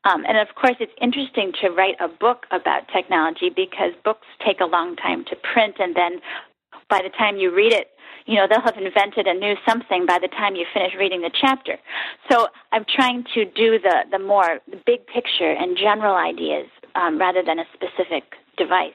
Um, 0.06 0.24
and 0.28 0.38
of 0.38 0.56
course, 0.56 0.76
it's 0.80 0.94
interesting 1.02 1.52
to 1.62 1.70
write 1.70 1.96
a 2.00 2.08
book 2.08 2.46
about 2.52 2.88
technology 2.94 3.50
because 3.50 3.92
books 4.04 4.28
take 4.46 4.60
a 4.62 4.66
long 4.66 4.96
time 4.96 5.26
to 5.26 5.36
print, 5.36 5.76
and 5.80 5.96
then 5.96 6.22
by 6.90 7.02
the 7.02 7.10
time 7.10 7.38
you 7.38 7.54
read 7.54 7.74
it, 7.74 7.90
you 8.26 8.36
know 8.36 8.48
they'll 8.48 8.62
have 8.62 8.78
invented 8.78 9.28
a 9.28 9.34
new 9.34 9.56
something 9.68 10.06
by 10.06 10.20
the 10.20 10.28
time 10.28 10.56
you 10.56 10.66
finish 10.74 10.94
reading 10.98 11.22
the 11.22 11.32
chapter. 11.34 11.78
So 12.30 12.48
I'm 12.72 12.86
trying 12.88 13.26
to 13.34 13.46
do 13.46 13.80
the 13.80 14.06
the 14.12 14.20
more 14.20 14.60
the 14.70 14.80
big 14.86 15.06
picture 15.08 15.52
and 15.52 15.78
general 15.78 16.16
ideas 16.16 16.68
um, 16.96 17.20
rather 17.20 17.44
than 17.44 17.60
a 17.60 17.66
specific 17.74 18.24
device. 18.58 18.94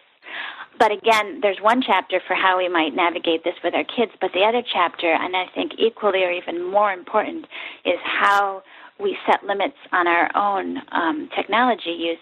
But 0.79 0.93
again, 0.93 1.41
there's 1.43 1.59
one 1.61 1.83
chapter 1.83 2.23
for 2.27 2.35
how 2.35 2.57
we 2.57 2.69
might 2.69 2.95
navigate 2.95 3.45
this 3.45 3.55
with 3.63 3.75
our 3.75 3.85
kids, 3.85 4.13
but 4.19 4.31
the 4.33 4.45
other 4.45 4.63
chapter, 4.63 5.13
and 5.13 5.37
I 5.37 5.45
think 5.55 5.73
equally 5.77 6.25
or 6.25 6.31
even 6.31 6.65
more 6.65 6.91
important, 6.91 7.47
is 7.85 7.99
how 8.03 8.63
we 9.01 9.17
set 9.27 9.45
limits 9.45 9.77
on 9.93 10.07
our 10.07 10.31
own 10.37 10.79
um, 10.93 11.29
technology 11.35 11.91
use 11.91 12.19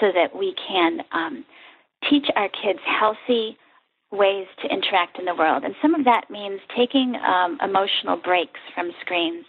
so 0.00 0.12
that 0.14 0.36
we 0.36 0.54
can 0.68 1.00
um, 1.12 1.44
teach 2.08 2.26
our 2.36 2.48
kids 2.48 2.80
healthy 2.84 3.56
ways 4.12 4.46
to 4.62 4.68
interact 4.68 5.18
in 5.18 5.24
the 5.24 5.34
world. 5.34 5.64
And 5.64 5.74
some 5.82 5.94
of 5.94 6.04
that 6.04 6.30
means 6.30 6.60
taking 6.76 7.16
um, 7.16 7.58
emotional 7.62 8.16
breaks 8.16 8.60
from 8.74 8.92
screens, 9.00 9.44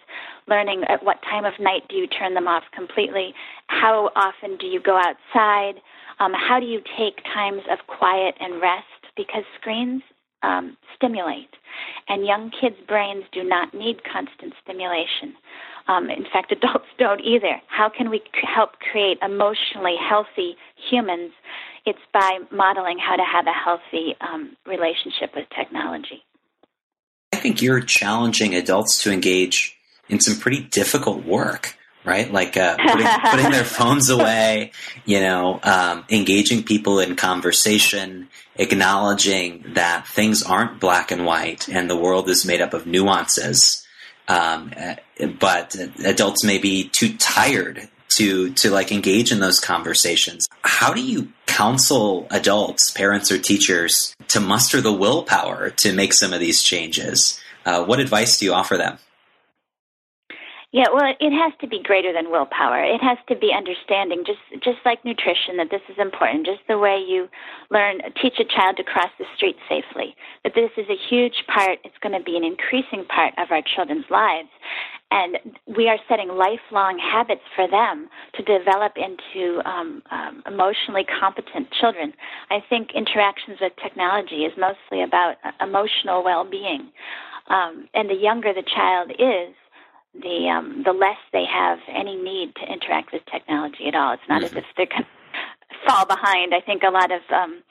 learning 0.48 0.84
at 0.88 1.04
what 1.04 1.22
time 1.24 1.46
of 1.46 1.54
night 1.60 1.84
do 1.90 1.96
you 1.96 2.08
turn 2.08 2.34
them 2.34 2.48
off 2.48 2.64
completely, 2.76 3.34
how 3.68 4.10
often 4.16 4.58
do 4.58 4.66
you 4.66 4.82
go 4.82 4.98
outside, 4.98 5.76
um, 6.20 6.34
how 6.34 6.60
do 6.60 6.66
you 6.66 6.82
take 6.98 7.24
times 7.34 7.62
of 7.70 7.80
quiet 7.88 8.36
and 8.40 8.62
rest, 8.62 8.86
because 9.16 9.44
screens 9.60 10.02
um, 10.44 10.78
stimulate, 10.96 11.56
and 12.08 12.26
young 12.26 12.52
kids' 12.60 12.76
brains 12.88 13.24
do 13.32 13.44
not 13.44 13.74
need 13.74 14.04
constant 14.04 14.54
stimulation. 14.64 15.36
Um, 15.88 16.10
in 16.10 16.26
fact, 16.32 16.52
adults 16.52 16.86
don't 17.00 17.22
either. 17.22 17.62
How 17.68 17.90
can 17.90 18.10
we 18.10 18.22
help 18.44 18.80
create 18.92 19.18
emotionally 19.22 19.96
healthy 19.98 20.56
humans? 20.90 21.32
It's 21.86 22.00
by 22.14 22.40
modeling 22.52 22.98
how 23.00 23.16
to 23.16 23.24
have 23.24 23.48
a 23.48 23.54
healthy 23.54 24.16
um, 24.22 24.58
relationship 24.66 25.32
with 25.36 25.48
technology. 25.56 26.24
I 27.34 27.38
think 27.38 27.62
you're 27.62 27.82
challenging 27.82 28.56
adults 28.56 29.04
to 29.04 29.12
engage 29.12 29.78
in 30.10 30.20
some 30.20 30.40
pretty 30.40 30.62
difficult 30.62 31.26
work, 31.26 31.78
right? 32.04 32.32
Like 32.32 32.58
uh, 32.58 32.78
putting, 32.78 33.08
putting, 33.32 33.52
their 33.52 33.64
phones 33.64 34.10
away, 34.10 34.72
you 35.06 35.20
know, 35.20 35.60
um, 35.64 36.06
engaging 36.10 36.64
people 36.64 37.00
in 37.00 37.16
conversation, 37.16 38.30
acknowledging 38.56 39.64
that 39.74 40.08
things 40.08 40.44
aren't 40.44 40.80
black 40.80 41.12
and 41.12 41.26
white 41.26 41.68
and 41.70 41.90
the 41.90 41.98
world 41.98 42.30
is 42.30 42.46
made 42.46 42.62
up 42.62 42.74
of 42.74 42.88
nuances. 42.88 43.87
Um, 44.28 44.72
but 45.40 45.76
adults 46.04 46.44
may 46.44 46.58
be 46.58 46.90
too 46.90 47.16
tired 47.18 47.88
to 48.10 48.52
to 48.54 48.72
like 48.72 48.92
engage 48.92 49.32
in 49.32 49.40
those 49.40 49.60
conversations. 49.60 50.48
How 50.62 50.94
do 50.94 51.02
you 51.02 51.32
counsel 51.46 52.28
adults, 52.30 52.92
parents 52.92 53.32
or 53.32 53.38
teachers, 53.38 54.16
to 54.30 54.40
muster 54.40 54.82
the 54.82 54.94
willpower 54.94 55.70
to 55.72 55.94
make 55.94 56.14
some 56.14 56.34
of 56.34 56.40
these 56.40 56.62
changes? 56.62 57.40
Uh, 57.66 57.84
what 57.84 58.00
advice 58.00 58.38
do 58.38 58.46
you 58.46 58.54
offer 58.54 58.78
them? 58.78 58.98
Yeah, 60.78 60.90
well, 60.94 61.12
it 61.20 61.34
has 61.34 61.54
to 61.62 61.68
be 61.68 61.82
greater 61.82 62.14
than 62.14 62.30
willpower. 62.30 62.84
It 62.84 63.02
has 63.02 63.18
to 63.30 63.36
be 63.36 63.52
understanding, 63.52 64.22
just 64.24 64.64
just 64.64 64.78
like 64.86 65.04
nutrition, 65.04 65.58
that 65.58 65.72
this 65.72 65.82
is 65.90 65.98
important. 65.98 66.46
Just 66.46 66.62
the 66.68 66.78
way 66.78 67.00
you 67.04 67.28
learn, 67.72 67.98
teach 68.22 68.38
a 68.40 68.46
child 68.46 68.78
to 68.78 68.84
cross 68.84 69.10
the 69.18 69.26
street 69.36 69.56
safely. 69.68 70.16
That 70.44 70.54
this 70.54 70.70
is 70.78 70.86
a 70.88 70.96
huge 71.10 71.46
part. 71.52 71.80
It's 71.84 71.98
going 72.04 72.14
to 72.14 72.24
be 72.24 72.38
an 72.38 72.44
increasing 72.44 73.06
part 73.06 73.34
of 73.40 73.50
our 73.50 73.64
children's 73.64 74.06
lives, 74.12 74.50
and 75.10 75.40
we 75.66 75.90
are 75.90 75.98
setting 76.08 76.30
lifelong 76.30 77.00
habits 77.00 77.42
for 77.56 77.68
them 77.68 78.08
to 78.36 78.44
develop 78.44 78.94
into 78.98 79.68
um, 79.68 80.04
um, 80.12 80.44
emotionally 80.46 81.06
competent 81.20 81.72
children. 81.72 82.14
I 82.52 82.60
think 82.70 82.94
interactions 82.94 83.58
with 83.60 83.74
technology 83.82 84.46
is 84.46 84.54
mostly 84.60 85.02
about 85.02 85.38
uh, 85.44 85.54
emotional 85.60 86.24
well-being, 86.24 86.92
um, 87.50 87.90
and 87.96 88.12
the 88.12 88.20
younger 88.22 88.54
the 88.54 88.62
child 88.62 89.10
is 89.18 89.56
the 90.22 90.50
um, 90.50 90.84
the 90.84 90.94
less 90.94 91.18
they 91.34 91.46
have 91.46 91.80
any 91.88 92.16
need 92.16 92.56
to 92.56 92.72
interact 92.72 93.14
with 93.14 93.22
technology 93.32 93.88
at 93.88 93.96
all. 93.96 94.14
It's 94.14 94.24
not 94.30 94.42
mm-hmm. 94.42 94.58
as 94.58 94.64
if 94.64 94.66
they're 94.76 94.88
going 94.88 95.04
to 95.04 95.76
fall 95.88 96.06
behind. 96.06 96.54
I 96.54 96.62
think 96.62 96.84
a 96.84 96.92
lot 96.92 97.12
of 97.12 97.22
um, 97.34 97.62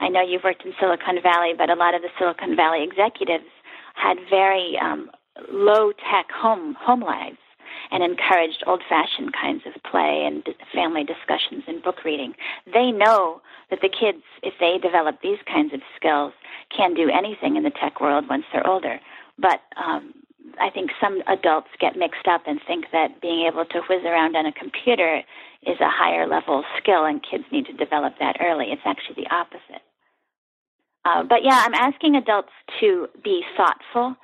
I 0.00 0.08
know 0.08 0.22
you've 0.22 0.44
worked 0.44 0.64
in 0.64 0.72
Silicon 0.80 1.22
Valley, 1.22 1.52
but 1.56 1.70
a 1.70 1.74
lot 1.74 1.94
of 1.94 2.02
the 2.02 2.08
Silicon 2.18 2.56
Valley 2.56 2.82
executives 2.82 3.50
had 3.94 4.16
very 4.28 4.76
um, 4.80 5.10
low 5.50 5.92
tech 5.92 6.30
home 6.30 6.74
home 6.80 7.00
lives 7.00 7.38
and 7.90 8.02
encouraged 8.02 8.64
old 8.66 8.82
fashioned 8.88 9.32
kinds 9.32 9.62
of 9.66 9.80
play 9.82 10.24
and 10.26 10.48
family 10.74 11.04
discussions 11.04 11.64
and 11.66 11.82
book 11.82 12.04
reading. 12.04 12.34
They 12.72 12.90
know 12.90 13.40
that 13.70 13.80
the 13.80 13.88
kids, 13.88 14.22
if 14.42 14.54
they 14.60 14.78
develop 14.78 15.20
these 15.22 15.38
kinds 15.46 15.72
of 15.72 15.80
skills, 15.96 16.32
can 16.74 16.94
do 16.94 17.10
anything 17.10 17.56
in 17.56 17.62
the 17.62 17.70
tech 17.70 18.00
world 18.00 18.28
once 18.28 18.44
they're 18.52 18.66
older. 18.66 18.98
But 19.38 19.60
um, 19.76 20.14
I 20.60 20.70
think 20.70 20.90
some 21.00 21.22
adults 21.26 21.68
get 21.80 21.96
mixed 21.96 22.26
up 22.28 22.42
and 22.46 22.60
think 22.66 22.86
that 22.92 23.20
being 23.20 23.46
able 23.46 23.64
to 23.64 23.80
whiz 23.88 24.04
around 24.04 24.36
on 24.36 24.46
a 24.46 24.52
computer 24.52 25.22
is 25.62 25.80
a 25.80 25.90
higher 25.90 26.26
level 26.26 26.64
skill 26.78 27.04
and 27.04 27.22
kids 27.22 27.44
need 27.52 27.66
to 27.66 27.72
develop 27.72 28.14
that 28.20 28.36
early. 28.40 28.66
It's 28.70 28.82
actually 28.84 29.24
the 29.24 29.34
opposite. 29.34 29.82
Uh, 31.04 31.24
but 31.24 31.42
yeah, 31.42 31.64
I'm 31.64 31.74
asking 31.74 32.16
adults 32.16 32.52
to 32.80 33.08
be 33.22 33.42
thoughtful 33.56 34.16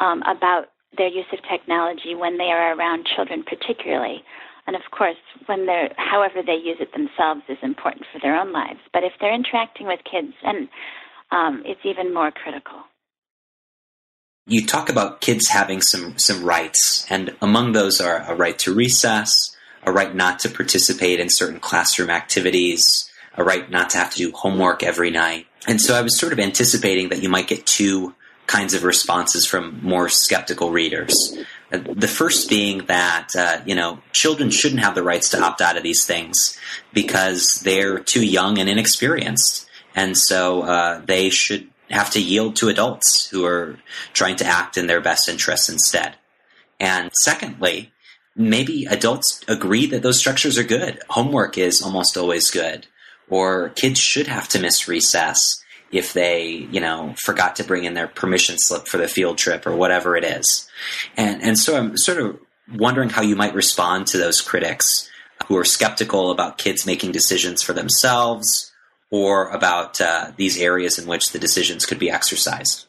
um, 0.00 0.22
about 0.22 0.66
their 0.96 1.08
use 1.08 1.26
of 1.32 1.38
technology 1.50 2.14
when 2.14 2.38
they 2.38 2.50
are 2.50 2.76
around 2.76 3.06
children, 3.06 3.44
particularly. 3.44 4.22
And 4.66 4.76
of 4.76 4.82
course, 4.90 5.16
when 5.46 5.66
they're, 5.66 5.92
however 5.96 6.42
they 6.44 6.54
use 6.54 6.78
it 6.80 6.92
themselves 6.92 7.42
is 7.48 7.58
important 7.62 8.06
for 8.12 8.18
their 8.20 8.36
own 8.36 8.52
lives. 8.52 8.80
But 8.92 9.04
if 9.04 9.12
they're 9.20 9.34
interacting 9.34 9.86
with 9.86 10.00
kids, 10.10 10.32
and 10.42 10.68
um, 11.30 11.62
it's 11.66 11.84
even 11.84 12.14
more 12.14 12.30
critical 12.30 12.82
you 14.46 14.66
talk 14.66 14.88
about 14.88 15.20
kids 15.20 15.48
having 15.48 15.80
some 15.80 16.18
some 16.18 16.44
rights, 16.44 17.06
and 17.10 17.34
among 17.40 17.72
those 17.72 18.00
are 18.00 18.18
a 18.28 18.34
right 18.34 18.58
to 18.60 18.74
recess, 18.74 19.56
a 19.82 19.92
right 19.92 20.14
not 20.14 20.38
to 20.40 20.48
participate 20.48 21.20
in 21.20 21.30
certain 21.30 21.60
classroom 21.60 22.10
activities, 22.10 23.10
a 23.36 23.44
right 23.44 23.70
not 23.70 23.90
to 23.90 23.98
have 23.98 24.10
to 24.10 24.18
do 24.18 24.32
homework 24.32 24.82
every 24.82 25.10
night. 25.10 25.46
And 25.66 25.80
so 25.80 25.94
I 25.94 26.02
was 26.02 26.18
sort 26.18 26.32
of 26.32 26.38
anticipating 26.38 27.08
that 27.08 27.22
you 27.22 27.28
might 27.28 27.48
get 27.48 27.66
two 27.66 28.14
kinds 28.46 28.74
of 28.74 28.84
responses 28.84 29.46
from 29.46 29.80
more 29.82 30.10
skeptical 30.10 30.70
readers. 30.70 31.34
Uh, 31.72 31.78
the 31.94 32.06
first 32.06 32.50
being 32.50 32.84
that 32.86 33.28
uh, 33.36 33.60
you 33.64 33.74
know 33.74 33.98
children 34.12 34.50
shouldn't 34.50 34.82
have 34.82 34.94
the 34.94 35.02
rights 35.02 35.30
to 35.30 35.40
opt 35.42 35.62
out 35.62 35.78
of 35.78 35.82
these 35.82 36.04
things 36.04 36.58
because 36.92 37.60
they're 37.60 37.98
too 37.98 38.24
young 38.24 38.58
and 38.58 38.68
inexperienced, 38.68 39.66
and 39.96 40.18
so 40.18 40.62
uh, 40.62 41.00
they 41.06 41.30
should 41.30 41.68
have 41.90 42.10
to 42.10 42.20
yield 42.20 42.56
to 42.56 42.68
adults 42.68 43.28
who 43.28 43.44
are 43.44 43.78
trying 44.12 44.36
to 44.36 44.46
act 44.46 44.76
in 44.76 44.86
their 44.86 45.00
best 45.00 45.28
interests 45.28 45.68
instead. 45.68 46.16
And 46.80 47.10
secondly, 47.20 47.92
maybe 48.34 48.86
adults 48.86 49.40
agree 49.48 49.86
that 49.86 50.02
those 50.02 50.18
structures 50.18 50.58
are 50.58 50.64
good. 50.64 51.00
Homework 51.10 51.58
is 51.58 51.82
almost 51.82 52.16
always 52.16 52.50
good, 52.50 52.86
or 53.28 53.70
kids 53.70 53.98
should 53.98 54.26
have 54.26 54.48
to 54.48 54.60
miss 54.60 54.88
recess 54.88 55.62
if 55.92 56.12
they, 56.12 56.48
you 56.72 56.80
know, 56.80 57.14
forgot 57.18 57.56
to 57.56 57.64
bring 57.64 57.84
in 57.84 57.94
their 57.94 58.08
permission 58.08 58.56
slip 58.58 58.88
for 58.88 58.96
the 58.96 59.06
field 59.06 59.38
trip 59.38 59.66
or 59.66 59.76
whatever 59.76 60.16
it 60.16 60.24
is. 60.24 60.68
And, 61.16 61.40
and 61.42 61.58
so 61.58 61.76
I'm 61.76 61.96
sort 61.96 62.18
of 62.18 62.38
wondering 62.72 63.10
how 63.10 63.22
you 63.22 63.36
might 63.36 63.54
respond 63.54 64.08
to 64.08 64.18
those 64.18 64.40
critics 64.40 65.08
who 65.46 65.56
are 65.56 65.64
skeptical 65.64 66.30
about 66.30 66.58
kids 66.58 66.86
making 66.86 67.12
decisions 67.12 67.62
for 67.62 67.72
themselves 67.72 68.72
or 69.14 69.48
about 69.50 70.00
uh, 70.00 70.32
these 70.36 70.60
areas 70.60 70.98
in 70.98 71.06
which 71.06 71.30
the 71.30 71.38
decisions 71.38 71.86
could 71.86 72.00
be 72.00 72.10
exercised. 72.10 72.86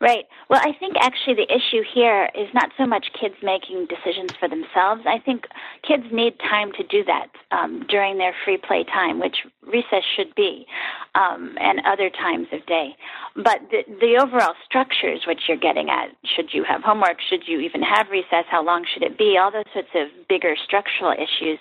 Right. 0.00 0.24
Well, 0.48 0.60
I 0.60 0.72
think 0.80 0.96
actually 0.98 1.34
the 1.34 1.52
issue 1.52 1.84
here 1.94 2.30
is 2.34 2.48
not 2.54 2.70
so 2.78 2.86
much 2.86 3.08
kids 3.12 3.34
making 3.42 3.86
decisions 3.86 4.32
for 4.40 4.48
themselves. 4.48 5.02
I 5.06 5.18
think 5.18 5.44
kids 5.86 6.04
need 6.10 6.40
time 6.40 6.72
to 6.72 6.82
do 6.82 7.04
that 7.04 7.28
um, 7.52 7.84
during 7.86 8.16
their 8.16 8.34
free 8.44 8.56
play 8.56 8.82
time, 8.82 9.20
which 9.20 9.44
recess 9.62 10.02
should 10.16 10.34
be, 10.34 10.66
um, 11.14 11.54
and 11.60 11.82
other 11.86 12.08
times 12.10 12.48
of 12.50 12.64
day. 12.64 12.96
But 13.36 13.60
the, 13.70 13.84
the 14.00 14.18
overall 14.20 14.54
structure 14.64 15.12
is 15.12 15.20
what 15.26 15.36
you're 15.46 15.56
getting 15.68 15.90
at. 15.90 16.08
Should 16.24 16.52
you 16.52 16.64
have 16.64 16.82
homework? 16.82 17.18
Should 17.20 17.46
you 17.46 17.60
even 17.60 17.82
have 17.82 18.08
recess? 18.10 18.46
How 18.50 18.64
long 18.64 18.84
should 18.90 19.04
it 19.04 19.18
be? 19.18 19.38
All 19.38 19.52
those 19.52 19.70
sorts 19.72 19.94
of 19.94 20.08
bigger 20.28 20.56
structural 20.64 21.12
issues. 21.12 21.60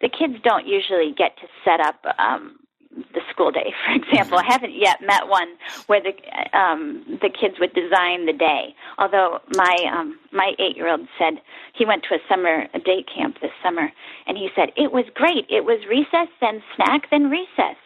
The 0.00 0.08
kids 0.08 0.34
don't 0.42 0.66
usually 0.66 1.12
get 1.16 1.36
to 1.38 1.46
set 1.64 1.80
up 1.80 2.04
um, 2.18 2.58
the 3.12 3.20
school 3.30 3.50
day, 3.50 3.74
for 3.84 3.92
example. 3.92 4.38
I 4.38 4.44
haven't 4.44 4.74
yet 4.74 5.00
met 5.00 5.28
one 5.28 5.48
where 5.86 6.00
the 6.00 6.12
um, 6.58 7.18
the 7.20 7.28
kids 7.28 7.56
would 7.60 7.74
design 7.74 8.26
the 8.26 8.32
day. 8.32 8.74
Although 8.98 9.40
my 9.54 9.76
um, 9.92 10.18
my 10.32 10.52
eight 10.58 10.76
year 10.76 10.90
old 10.90 11.06
said 11.18 11.34
he 11.74 11.84
went 11.84 12.04
to 12.04 12.14
a 12.14 12.18
summer 12.28 12.66
a 12.74 12.78
day 12.78 13.02
camp 13.02 13.40
this 13.40 13.50
summer, 13.62 13.92
and 14.26 14.36
he 14.36 14.48
said 14.54 14.70
it 14.76 14.92
was 14.92 15.04
great. 15.14 15.46
It 15.48 15.64
was 15.64 15.80
recess, 15.88 16.28
then 16.40 16.62
snack, 16.74 17.10
then 17.10 17.30
recess. 17.30 17.76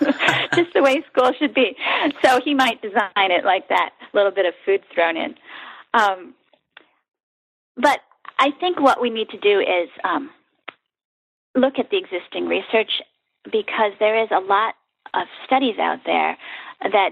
Just 0.54 0.74
the 0.74 0.82
way 0.82 1.02
school 1.10 1.32
should 1.38 1.54
be. 1.54 1.76
So 2.22 2.40
he 2.44 2.54
might 2.54 2.82
design 2.82 3.30
it 3.30 3.44
like 3.44 3.68
that. 3.68 3.90
A 4.12 4.16
little 4.16 4.32
bit 4.32 4.46
of 4.46 4.54
food 4.64 4.82
thrown 4.92 5.16
in. 5.16 5.34
Um, 5.94 6.34
but 7.76 8.00
I 8.38 8.50
think 8.60 8.80
what 8.80 9.00
we 9.00 9.10
need 9.10 9.28
to 9.30 9.38
do 9.38 9.60
is 9.60 9.88
um, 10.02 10.30
look 11.54 11.78
at 11.78 11.90
the 11.90 11.96
existing 11.96 12.46
research 12.46 13.02
because 13.44 13.92
there 13.98 14.20
is 14.22 14.28
a 14.30 14.40
lot 14.40 14.74
of 15.14 15.26
studies 15.46 15.78
out 15.78 16.00
there 16.04 16.36
that 16.80 17.10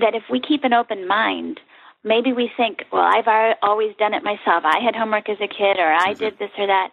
that 0.00 0.14
if 0.14 0.24
we 0.30 0.38
keep 0.38 0.64
an 0.64 0.74
open 0.74 1.08
mind, 1.08 1.60
maybe 2.04 2.32
we 2.32 2.50
think, 2.56 2.84
well, 2.92 3.02
I've 3.02 3.56
always 3.62 3.96
done 3.98 4.14
it 4.14 4.22
myself. 4.22 4.64
I 4.64 4.80
had 4.84 4.94
homework 4.94 5.28
as 5.28 5.38
a 5.40 5.48
kid, 5.48 5.78
or 5.78 5.92
I 5.92 6.12
did 6.12 6.38
this 6.38 6.50
or 6.58 6.66
that. 6.66 6.90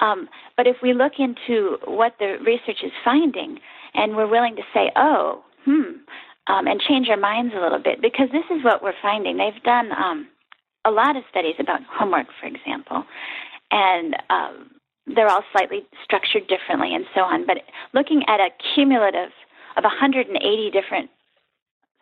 Um, 0.00 0.28
but 0.56 0.66
if 0.66 0.76
we 0.82 0.92
look 0.92 1.14
into 1.18 1.78
what 1.84 2.14
the 2.18 2.36
research 2.44 2.82
is 2.84 2.92
finding, 3.04 3.58
and 3.94 4.16
we're 4.16 4.28
willing 4.28 4.56
to 4.56 4.62
say, 4.74 4.90
oh, 4.94 5.42
hmm, 5.64 6.00
um, 6.46 6.66
and 6.66 6.80
change 6.80 7.08
our 7.08 7.16
minds 7.16 7.54
a 7.56 7.60
little 7.60 7.78
bit, 7.82 8.00
because 8.00 8.28
this 8.30 8.44
is 8.56 8.62
what 8.62 8.82
we're 8.82 8.94
finding. 9.00 9.38
They've 9.38 9.62
done 9.64 9.90
um, 9.92 10.28
a 10.84 10.90
lot 10.90 11.16
of 11.16 11.24
studies 11.30 11.56
about 11.58 11.80
homework, 11.90 12.26
for 12.40 12.46
example, 12.46 13.04
and 13.70 14.16
um, 14.30 14.70
they're 15.06 15.28
all 15.28 15.44
slightly 15.52 15.84
structured 16.04 16.46
differently 16.48 16.94
and 16.94 17.04
so 17.14 17.22
on. 17.22 17.46
But 17.46 17.58
looking 17.92 18.22
at 18.28 18.40
a 18.40 18.50
cumulative 18.74 19.30
of 19.76 19.84
180 19.84 20.70
different 20.70 21.10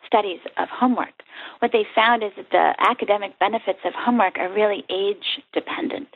studies 0.05 0.39
of 0.57 0.67
homework, 0.69 1.23
what 1.59 1.71
they 1.71 1.85
found 1.95 2.23
is 2.23 2.31
that 2.37 2.51
the 2.51 2.73
academic 2.79 3.37
benefits 3.39 3.79
of 3.85 3.93
homework 3.95 4.37
are 4.37 4.51
really 4.51 4.83
age 4.89 5.41
dependent. 5.53 6.09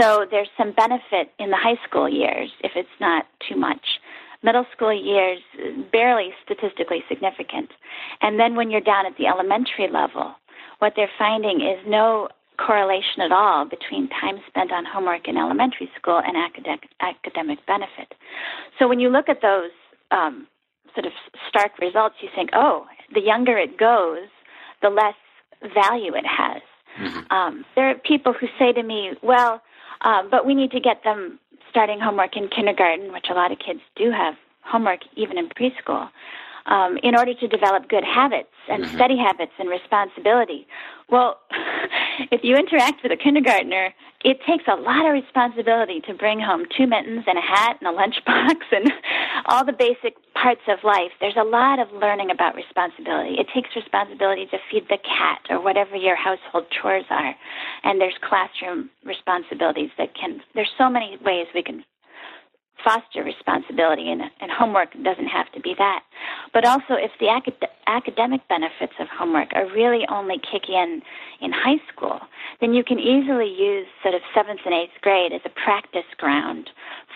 So 0.00 0.26
there's 0.30 0.48
some 0.56 0.72
benefit 0.72 1.32
in 1.38 1.50
the 1.50 1.56
high 1.56 1.78
school 1.88 2.08
years 2.08 2.50
if 2.60 2.72
it's 2.76 2.88
not 3.00 3.26
too 3.48 3.56
much. 3.56 4.00
Middle 4.42 4.66
school 4.72 4.92
years, 4.92 5.40
barely 5.90 6.30
statistically 6.44 7.02
significant. 7.08 7.70
And 8.20 8.38
then 8.38 8.54
when 8.54 8.70
you're 8.70 8.80
down 8.80 9.06
at 9.06 9.16
the 9.16 9.26
elementary 9.26 9.88
level, 9.90 10.34
what 10.78 10.92
they're 10.94 11.10
finding 11.18 11.62
is 11.62 11.78
no 11.86 12.28
correlation 12.58 13.22
at 13.22 13.32
all 13.32 13.64
between 13.64 14.08
time 14.08 14.40
spent 14.46 14.72
on 14.72 14.84
homework 14.84 15.28
in 15.28 15.36
elementary 15.36 15.90
school 15.98 16.20
and 16.24 16.36
academic, 16.36 16.88
academic 17.00 17.64
benefit. 17.66 18.14
So 18.78 18.88
when 18.88 19.00
you 19.00 19.08
look 19.08 19.28
at 19.28 19.42
those 19.42 19.70
um, 20.10 20.46
sort 20.94 21.06
of 21.06 21.12
stark 21.48 21.78
results, 21.78 22.16
you 22.22 22.28
think, 22.34 22.50
oh, 22.52 22.86
the 23.14 23.20
younger 23.20 23.56
it 23.58 23.78
goes, 23.78 24.28
the 24.82 24.90
less 24.90 25.14
value 25.74 26.14
it 26.14 26.26
has. 26.26 26.62
Mm-hmm. 27.00 27.32
Um, 27.32 27.64
there 27.74 27.90
are 27.90 27.94
people 27.94 28.32
who 28.32 28.46
say 28.58 28.72
to 28.72 28.82
me, 28.82 29.12
well, 29.22 29.62
um, 30.02 30.28
but 30.30 30.46
we 30.46 30.54
need 30.54 30.70
to 30.72 30.80
get 30.80 31.02
them 31.04 31.38
starting 31.70 32.00
homework 32.00 32.36
in 32.36 32.48
kindergarten, 32.48 33.12
which 33.12 33.26
a 33.30 33.34
lot 33.34 33.52
of 33.52 33.58
kids 33.58 33.80
do 33.96 34.10
have 34.10 34.34
homework 34.62 35.00
even 35.16 35.38
in 35.38 35.48
preschool 35.48 36.08
um, 36.66 36.98
in 37.02 37.16
order 37.16 37.34
to 37.34 37.48
develop 37.48 37.88
good 37.88 38.04
habits 38.04 38.52
and 38.68 38.84
mm-hmm. 38.84 38.96
study 38.96 39.16
habits 39.16 39.52
and 39.58 39.68
responsibility. 39.68 40.66
Well, 41.08 41.38
if 42.30 42.42
you 42.42 42.56
interact 42.56 43.02
with 43.02 43.12
a 43.12 43.16
kindergartner, 43.16 43.94
it 44.24 44.38
takes 44.46 44.64
a 44.66 44.74
lot 44.74 45.06
of 45.06 45.12
responsibility 45.12 46.00
to 46.00 46.14
bring 46.14 46.40
home 46.40 46.64
two 46.76 46.86
mittens 46.86 47.24
and 47.26 47.38
a 47.38 47.40
hat 47.40 47.78
and 47.80 47.88
a 47.88 47.92
lunchbox 47.92 48.56
and 48.72 48.90
all 49.46 49.64
the 49.64 49.72
basic 49.72 50.16
parts 50.34 50.62
of 50.68 50.78
life. 50.82 51.12
There's 51.20 51.36
a 51.36 51.44
lot 51.44 51.78
of 51.78 51.92
learning 51.92 52.30
about 52.30 52.54
responsibility. 52.54 53.36
It 53.38 53.46
takes 53.54 53.70
responsibility 53.76 54.46
to 54.46 54.58
feed 54.70 54.84
the 54.88 54.98
cat 54.98 55.40
or 55.50 55.62
whatever 55.62 55.96
your 55.96 56.16
household 56.16 56.66
chores 56.70 57.04
are. 57.10 57.34
And 57.84 58.00
there's 58.00 58.18
classroom 58.20 58.90
responsibilities 59.04 59.90
that 59.98 60.14
can, 60.14 60.40
there's 60.54 60.72
so 60.76 60.88
many 60.88 61.18
ways 61.24 61.46
we 61.54 61.62
can 61.62 61.84
foster 62.84 63.22
responsibility, 63.22 64.10
and, 64.10 64.22
and 64.40 64.50
homework 64.50 64.92
doesn't 65.02 65.26
have 65.26 65.50
to 65.52 65.60
be 65.60 65.74
that. 65.78 66.04
But 66.52 66.64
also, 66.64 66.94
if 66.94 67.10
the 67.18 67.28
acad- 67.28 67.68
academic 67.86 68.46
benefits 68.48 68.94
of 69.00 69.08
homework 69.08 69.48
are 69.54 69.66
really 69.66 70.06
only 70.08 70.38
kick 70.38 70.68
in 70.68 71.02
in 71.40 71.52
high 71.52 71.80
school, 71.92 72.20
then 72.60 72.74
you 72.74 72.84
can 72.84 72.98
easily 72.98 73.48
use 73.48 73.86
sort 74.02 74.14
of 74.14 74.22
seventh 74.34 74.60
and 74.64 74.74
eighth 74.74 75.00
grade 75.02 75.32
as 75.32 75.40
a 75.44 75.50
practice 75.50 76.08
ground 76.16 76.70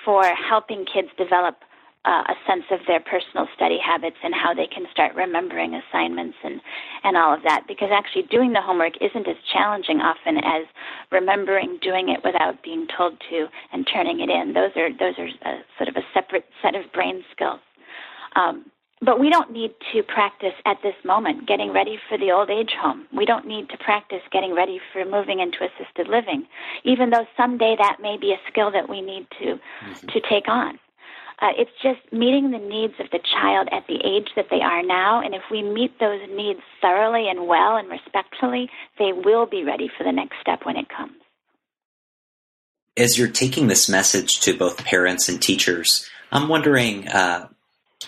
for 0.05 0.25
helping 0.25 0.85
kids 0.85 1.09
develop 1.17 1.57
uh, 2.05 2.25
a 2.29 2.35
sense 2.47 2.65
of 2.71 2.81
their 2.87 3.01
personal 3.01 3.47
study 3.55 3.79
habits 3.79 4.17
and 4.23 4.35
how 4.35 4.55
they 4.55 4.67
can 4.67 4.87
start 4.91 5.15
remembering 5.15 5.75
assignments 5.75 6.37
and 6.43 6.61
and 7.05 7.17
all 7.17 7.35
of 7.35 7.43
that 7.43 7.65
because 7.69 7.91
actually 7.93 8.23
doing 8.23 8.53
the 8.53 8.61
homework 8.61 8.95
isn't 9.01 9.29
as 9.29 9.37
challenging 9.53 10.01
often 10.01 10.39
as 10.39 10.65
remembering 11.13 11.79
doing 11.83 12.09
it 12.09 12.21
without 12.25 12.63
being 12.63 12.87
told 12.97 13.21
to 13.29 13.47
and 13.73 13.87
turning 13.93 14.21
it 14.21 14.31
in 14.31 14.55
those 14.55 14.71
are 14.77 14.91
those 14.91 15.19
are 15.19 15.29
a, 15.45 15.57
uh, 15.57 15.59
sort 15.77 15.89
of 15.89 15.97
a 15.97 16.05
separate 16.15 16.47
set 16.63 16.75
of 16.75 16.91
brain 16.93 17.23
skills 17.33 17.61
um, 18.37 18.65
but 19.03 19.19
we 19.19 19.31
don't 19.31 19.51
need 19.51 19.73
to 19.93 20.03
practice 20.03 20.53
at 20.67 20.77
this 20.83 20.95
moment 21.05 21.49
getting 21.49 21.73
ready 21.73 21.99
for 22.09 22.19
the 22.19 22.31
old 22.31 22.51
age 22.51 22.73
home. 22.79 23.07
We 23.17 23.25
don't 23.25 23.47
need 23.47 23.71
to 23.71 23.79
practice 23.79 24.21
getting 24.31 24.55
ready 24.55 24.79
for 24.93 25.07
moving 25.07 25.41
into 25.41 25.65
assisted 25.65 26.07
living, 26.07 26.47
even 26.85 27.09
though 27.09 27.25
someday 27.35 27.77
that 27.79 27.97
may 28.03 28.19
be 28.19 28.33
a 28.33 28.51
skill 28.51 28.71
that 28.73 28.91
we 28.91 29.01
need 29.01 29.27
to 29.39 29.47
mm-hmm. 29.57 30.07
to 30.07 30.21
take 30.29 30.49
on. 30.49 30.79
Uh, 31.41 31.53
it's 31.57 31.71
just 31.83 32.01
meeting 32.13 32.51
the 32.51 32.59
needs 32.59 32.95
of 33.01 33.11
the 33.11 33.21
child 33.33 33.69
at 33.73 33.87
the 33.87 33.97
age 34.05 34.29
that 34.37 34.49
they 34.51 34.61
are 34.61 34.83
now. 34.83 35.23
And 35.23 35.35
if 35.35 35.43
we 35.51 35.63
meet 35.63 35.99
those 35.99 36.21
needs 36.29 36.61
thoroughly 36.83 37.29
and 37.31 37.47
well 37.47 37.77
and 37.77 37.89
respectfully, 37.89 38.69
they 38.99 39.13
will 39.13 39.47
be 39.47 39.65
ready 39.65 39.91
for 39.97 40.05
the 40.05 40.13
next 40.13 40.37
step 40.41 40.61
when 40.65 40.77
it 40.77 40.89
comes. 40.89 41.15
As 42.97 43.19
you're 43.19 43.29
taking 43.29 43.69
this 43.69 43.89
message 43.89 44.41
to 44.41 44.57
both 44.57 44.85
parents 44.85 45.29
and 45.29 45.41
teachers, 45.41 46.07
I'm 46.31 46.49
wondering 46.49 47.09
uh, 47.09 47.49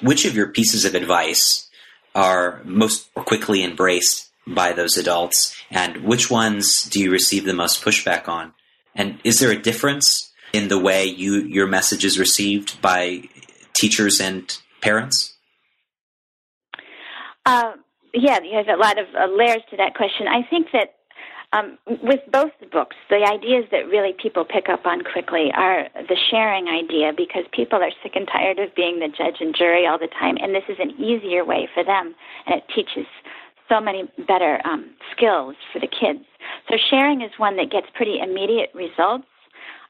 which 0.02 0.26
of 0.26 0.34
your 0.34 0.48
pieces 0.48 0.84
of 0.84 0.94
advice 0.94 1.70
are 2.14 2.60
most 2.64 3.12
quickly 3.14 3.64
embraced 3.64 4.30
by 4.46 4.72
those 4.72 4.96
adults, 4.96 5.56
and 5.70 6.04
which 6.04 6.30
ones 6.30 6.84
do 6.84 7.00
you 7.00 7.10
receive 7.10 7.44
the 7.44 7.54
most 7.54 7.82
pushback 7.82 8.28
on? 8.28 8.52
And 8.94 9.18
is 9.24 9.38
there 9.38 9.52
a 9.52 9.62
difference 9.62 10.31
in 10.52 10.68
the 10.68 10.78
way 10.78 11.04
you 11.04 11.42
your 11.42 11.66
message 11.66 12.04
is 12.04 12.18
received 12.18 12.80
by 12.80 13.22
teachers 13.74 14.20
and 14.20 14.58
parents? 14.80 15.36
Uh, 17.44 17.72
yeah, 18.14 18.38
there's 18.40 18.68
a 18.68 18.76
lot 18.76 18.98
of 18.98 19.06
uh, 19.18 19.26
layers 19.34 19.62
to 19.70 19.76
that 19.76 19.94
question. 19.94 20.28
I 20.28 20.42
think 20.48 20.68
that 20.72 20.94
um, 21.52 21.78
with 22.02 22.20
both 22.30 22.52
the 22.60 22.66
books, 22.66 22.96
the 23.10 23.28
ideas 23.28 23.64
that 23.72 23.88
really 23.88 24.14
people 24.20 24.44
pick 24.44 24.68
up 24.68 24.86
on 24.86 25.02
quickly 25.02 25.50
are 25.54 25.88
the 25.94 26.16
sharing 26.30 26.68
idea 26.68 27.12
because 27.14 27.44
people 27.52 27.82
are 27.82 27.90
sick 28.02 28.12
and 28.14 28.26
tired 28.26 28.58
of 28.58 28.74
being 28.74 29.00
the 29.00 29.08
judge 29.08 29.36
and 29.40 29.54
jury 29.54 29.86
all 29.86 29.98
the 29.98 30.08
time, 30.08 30.36
and 30.40 30.54
this 30.54 30.64
is 30.68 30.78
an 30.78 30.90
easier 31.02 31.44
way 31.44 31.68
for 31.74 31.84
them, 31.84 32.14
and 32.46 32.56
it 32.56 32.64
teaches 32.74 33.06
so 33.68 33.80
many 33.80 34.04
better 34.26 34.60
um, 34.64 34.90
skills 35.14 35.56
for 35.72 35.78
the 35.78 35.88
kids. 35.88 36.24
So 36.68 36.76
sharing 36.90 37.22
is 37.22 37.30
one 37.38 37.56
that 37.56 37.70
gets 37.70 37.86
pretty 37.94 38.18
immediate 38.18 38.70
results 38.74 39.26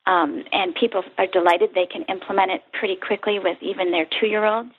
um, 0.07 0.45
and 0.53 0.75
people 0.75 1.03
are 1.19 1.27
delighted 1.27 1.71
they 1.75 1.87
can 1.87 2.03
implement 2.09 2.51
it 2.51 2.63
pretty 2.73 2.97
quickly 2.97 3.39
with 3.39 3.59
even 3.61 3.91
their 3.91 4.07
two 4.21 4.27
year 4.27 4.45
olds. 4.45 4.73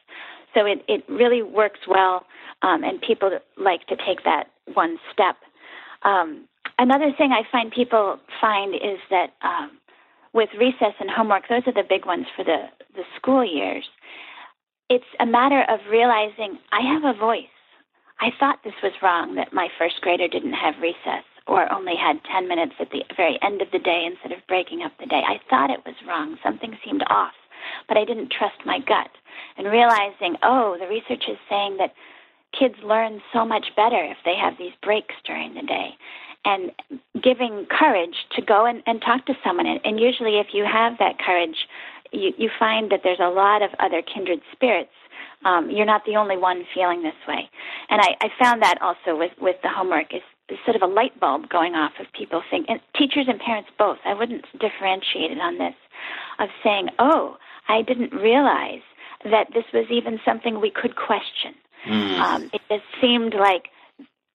So 0.53 0.65
it, 0.65 0.83
it 0.87 1.03
really 1.09 1.41
works 1.41 1.79
well, 1.87 2.25
um, 2.61 2.83
and 2.83 3.01
people 3.01 3.31
like 3.57 3.87
to 3.87 3.95
take 3.95 4.23
that 4.23 4.51
one 4.73 4.97
step. 5.11 5.37
Um, 6.03 6.47
another 6.77 7.11
thing 7.17 7.31
I 7.31 7.41
find 7.51 7.71
people 7.71 8.19
find 8.39 8.75
is 8.75 8.99
that 9.09 9.33
um, 9.41 9.71
with 10.33 10.49
recess 10.59 10.93
and 10.99 11.09
homework, 11.09 11.43
those 11.49 11.63
are 11.65 11.73
the 11.73 11.87
big 11.87 12.05
ones 12.05 12.27
for 12.35 12.43
the, 12.43 12.67
the 12.95 13.03
school 13.15 13.43
years. 13.43 13.85
it's 14.89 15.05
a 15.19 15.25
matter 15.25 15.63
of 15.69 15.79
realizing 15.89 16.59
I 16.71 16.81
have 16.93 17.03
a 17.03 17.17
voice. 17.17 17.45
I 18.19 18.29
thought 18.39 18.59
this 18.63 18.73
was 18.83 18.93
wrong 19.01 19.35
that 19.35 19.53
my 19.53 19.69
first 19.79 20.01
grader 20.01 20.27
didn't 20.27 20.53
have 20.53 20.75
recess 20.81 21.25
or 21.47 21.71
only 21.71 21.95
had 21.95 22.23
10 22.31 22.47
minutes 22.47 22.73
at 22.79 22.91
the 22.91 23.03
very 23.15 23.37
end 23.41 23.61
of 23.61 23.71
the 23.71 23.79
day 23.79 24.05
instead 24.05 24.31
of 24.31 24.45
breaking 24.47 24.81
up 24.81 24.93
the 24.99 25.05
day. 25.05 25.21
I 25.27 25.39
thought 25.49 25.69
it 25.69 25.85
was 25.85 25.95
wrong. 26.07 26.37
Something 26.43 26.77
seemed 26.83 27.03
off, 27.07 27.33
but 27.87 27.97
I 27.97 28.05
didn't 28.05 28.31
trust 28.31 28.65
my 28.65 28.79
gut. 28.79 29.09
And 29.57 29.67
realizing, 29.67 30.37
oh, 30.43 30.77
the 30.79 30.87
research 30.87 31.25
is 31.27 31.37
saying 31.49 31.77
that 31.77 31.93
kids 32.57 32.75
learn 32.83 33.21
so 33.33 33.45
much 33.45 33.67
better 33.75 34.03
if 34.03 34.17
they 34.25 34.35
have 34.35 34.57
these 34.57 34.73
breaks 34.81 35.15
during 35.25 35.53
the 35.53 35.63
day. 35.63 35.89
And 36.45 36.71
giving 37.21 37.65
courage 37.69 38.15
to 38.35 38.41
go 38.41 38.65
and, 38.65 38.83
and 38.85 39.01
talk 39.01 39.25
to 39.27 39.33
someone. 39.43 39.65
And, 39.65 39.79
and 39.85 39.99
usually, 39.99 40.39
if 40.39 40.47
you 40.53 40.65
have 40.65 40.97
that 40.99 41.17
courage, 41.19 41.67
you, 42.11 42.33
you 42.37 42.49
find 42.59 42.91
that 42.91 43.01
there's 43.03 43.21
a 43.21 43.29
lot 43.29 43.61
of 43.61 43.71
other 43.79 44.01
kindred 44.01 44.41
spirits 44.51 44.91
um, 45.45 45.69
you're 45.69 45.85
not 45.85 46.05
the 46.05 46.15
only 46.15 46.37
one 46.37 46.65
feeling 46.73 47.03
this 47.03 47.15
way. 47.27 47.49
And 47.89 48.01
I, 48.01 48.15
I 48.21 48.29
found 48.39 48.61
that 48.61 48.81
also 48.81 49.17
with, 49.17 49.31
with 49.39 49.57
the 49.61 49.69
homework 49.69 50.13
is, 50.13 50.21
is 50.49 50.57
sort 50.65 50.75
of 50.75 50.81
a 50.81 50.91
light 50.93 51.19
bulb 51.19 51.49
going 51.49 51.73
off 51.75 51.93
of 51.99 52.07
people 52.13 52.41
think, 52.49 52.67
and 52.69 52.79
teachers 52.95 53.25
and 53.27 53.39
parents 53.39 53.69
both. 53.77 53.97
I 54.05 54.13
wouldn't 54.13 54.45
differentiate 54.59 55.31
it 55.31 55.39
on 55.39 55.57
this, 55.57 55.75
of 56.39 56.49
saying, 56.63 56.89
oh, 56.99 57.37
I 57.67 57.81
didn't 57.81 58.13
realize 58.13 58.81
that 59.23 59.47
this 59.53 59.63
was 59.73 59.85
even 59.89 60.19
something 60.25 60.59
we 60.59 60.69
could 60.69 60.95
question. 60.95 61.55
Mm. 61.87 62.19
Um, 62.19 62.49
it 62.53 62.61
just 62.69 62.83
seemed 63.01 63.33
like 63.33 63.69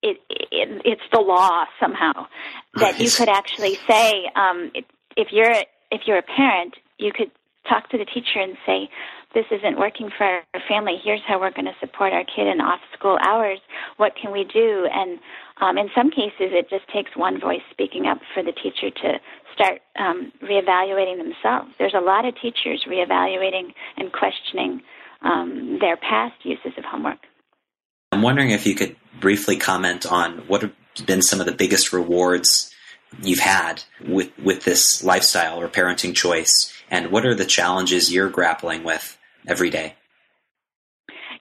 it, 0.02 0.18
it, 0.30 0.82
it's 0.84 1.02
the 1.12 1.20
law 1.20 1.64
somehow 1.80 2.26
that 2.74 2.82
right. 2.92 3.00
you 3.00 3.10
could 3.10 3.28
actually 3.28 3.76
say 3.88 4.30
um, 4.36 4.70
it, 4.74 4.84
if 5.16 5.28
you're 5.32 5.54
if 5.90 6.02
you're 6.06 6.18
a 6.18 6.22
parent, 6.22 6.74
you 6.98 7.12
could 7.12 7.30
talk 7.68 7.90
to 7.90 7.98
the 7.98 8.04
teacher 8.04 8.40
and 8.40 8.57
say, 8.66 8.88
this 9.35 9.44
isn't 9.50 9.78
working 9.78 10.11
for 10.16 10.24
our 10.24 10.62
family. 10.68 10.96
Here's 11.02 11.20
how 11.26 11.38
we're 11.38 11.52
going 11.52 11.66
to 11.66 11.76
support 11.81 12.12
our 12.12 12.24
kid 12.24 12.46
in 12.46 12.61
off 12.61 12.81
school 12.96 13.18
hours. 13.26 13.59
What 13.98 14.12
can 14.20 14.33
we 14.33 14.44
do? 14.44 14.88
And 14.92 15.18
um, 15.61 15.76
in 15.76 15.88
some 15.94 16.11
cases, 16.11 16.52
it 16.57 16.70
just 16.70 16.88
takes 16.88 17.11
one 17.14 17.40
voice 17.40 17.61
speaking 17.70 18.07
up 18.07 18.18
for 18.33 18.42
the 18.42 18.52
teacher 18.52 18.90
to 18.90 19.18
start 19.54 19.81
um, 19.98 20.33
reevaluating 20.42 21.18
themselves. 21.18 21.72
There's 21.78 21.94
a 21.94 22.00
lot 22.00 22.24
of 22.24 22.35
teachers 22.40 22.87
reevaluating 22.88 23.74
and 23.96 24.12
questioning 24.12 24.81
um, 25.22 25.78
their 25.81 25.96
past 25.96 26.35
uses 26.44 26.72
of 26.78 26.85
homework. 26.85 27.18
I'm 28.12 28.22
wondering 28.22 28.50
if 28.50 28.66
you 28.66 28.74
could 28.74 28.96
briefly 29.20 29.57
comment 29.57 30.07
on 30.11 30.38
what 30.48 30.62
have 30.62 30.72
been 31.07 31.22
some 31.22 31.40
of 31.40 31.46
the 31.46 31.52
biggest 31.52 31.92
rewards 31.92 32.72
you've 33.22 33.38
had 33.38 33.83
with 34.07 34.31
with 34.38 34.64
this 34.64 35.02
lifestyle 35.02 35.61
or 35.61 35.68
parenting 35.68 36.14
choice, 36.14 36.72
and 36.90 37.11
what 37.11 37.27
are 37.27 37.35
the 37.35 37.44
challenges 37.44 38.12
you're 38.12 38.31
grappling 38.31 38.85
with 38.85 39.18
every 39.46 39.70
day? 39.70 39.94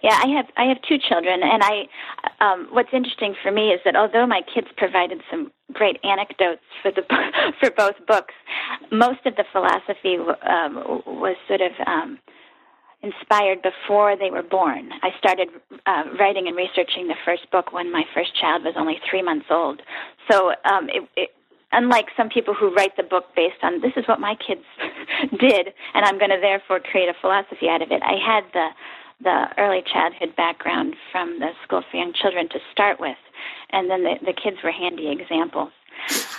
Yeah, 0.03 0.13
I 0.13 0.27
have 0.35 0.45
I 0.57 0.65
have 0.65 0.77
two 0.87 0.97
children, 0.99 1.41
and 1.41 1.63
I 1.63 1.87
um, 2.39 2.67
what's 2.71 2.89
interesting 2.93 3.35
for 3.41 3.51
me 3.51 3.69
is 3.69 3.79
that 3.83 3.95
although 3.95 4.27
my 4.27 4.41
kids 4.53 4.67
provided 4.77 5.21
some 5.31 5.51
great 5.73 5.97
anecdotes 6.03 6.61
for 6.81 6.91
the 6.91 7.01
for 7.59 7.71
both 7.71 7.95
books, 8.07 8.33
most 8.91 9.25
of 9.25 9.35
the 9.35 9.45
philosophy 9.51 10.17
um, 10.47 11.01
was 11.05 11.35
sort 11.47 11.61
of 11.61 11.71
um, 11.87 12.19
inspired 13.01 13.61
before 13.61 14.15
they 14.17 14.29
were 14.29 14.43
born. 14.43 14.91
I 15.01 15.09
started 15.17 15.49
uh, 15.85 16.03
writing 16.19 16.47
and 16.47 16.55
researching 16.55 17.07
the 17.07 17.15
first 17.25 17.49
book 17.51 17.71
when 17.71 17.91
my 17.91 18.03
first 18.13 18.35
child 18.39 18.63
was 18.63 18.73
only 18.77 18.99
three 19.09 19.21
months 19.21 19.47
old. 19.49 19.81
So 20.29 20.51
um, 20.65 20.89
it, 20.89 21.07
it, 21.15 21.29
unlike 21.71 22.07
some 22.15 22.29
people 22.29 22.53
who 22.53 22.73
write 22.73 22.95
the 22.97 23.03
book 23.03 23.25
based 23.35 23.63
on 23.63 23.81
this 23.81 23.93
is 23.97 24.07
what 24.07 24.19
my 24.19 24.35
kids 24.35 24.63
did 25.39 25.73
and 25.93 26.05
I'm 26.05 26.17
going 26.17 26.31
to 26.31 26.39
therefore 26.41 26.79
create 26.79 27.09
a 27.09 27.15
philosophy 27.19 27.67
out 27.69 27.81
of 27.81 27.91
it. 27.91 28.01
I 28.03 28.15
had 28.23 28.43
the 28.53 28.67
the 29.19 29.47
early 29.57 29.81
childhood 29.91 30.35
background 30.35 30.95
from 31.11 31.39
the 31.39 31.49
School 31.63 31.83
for 31.89 31.97
Young 31.97 32.13
Children 32.13 32.49
to 32.49 32.59
start 32.71 32.99
with, 32.99 33.17
and 33.71 33.89
then 33.89 34.03
the, 34.03 34.15
the 34.23 34.33
kids 34.33 34.57
were 34.63 34.71
handy 34.71 35.09
examples. 35.09 35.71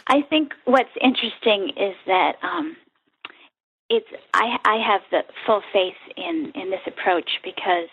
I 0.06 0.22
think 0.22 0.52
what's 0.64 0.94
interesting 1.00 1.70
is 1.76 1.96
that 2.06 2.36
um, 2.42 2.76
it's 3.90 4.06
I, 4.32 4.58
I 4.64 4.76
have 4.76 5.00
the 5.10 5.22
full 5.46 5.62
faith 5.72 5.98
in 6.16 6.52
in 6.54 6.70
this 6.70 6.80
approach 6.86 7.30
because 7.42 7.88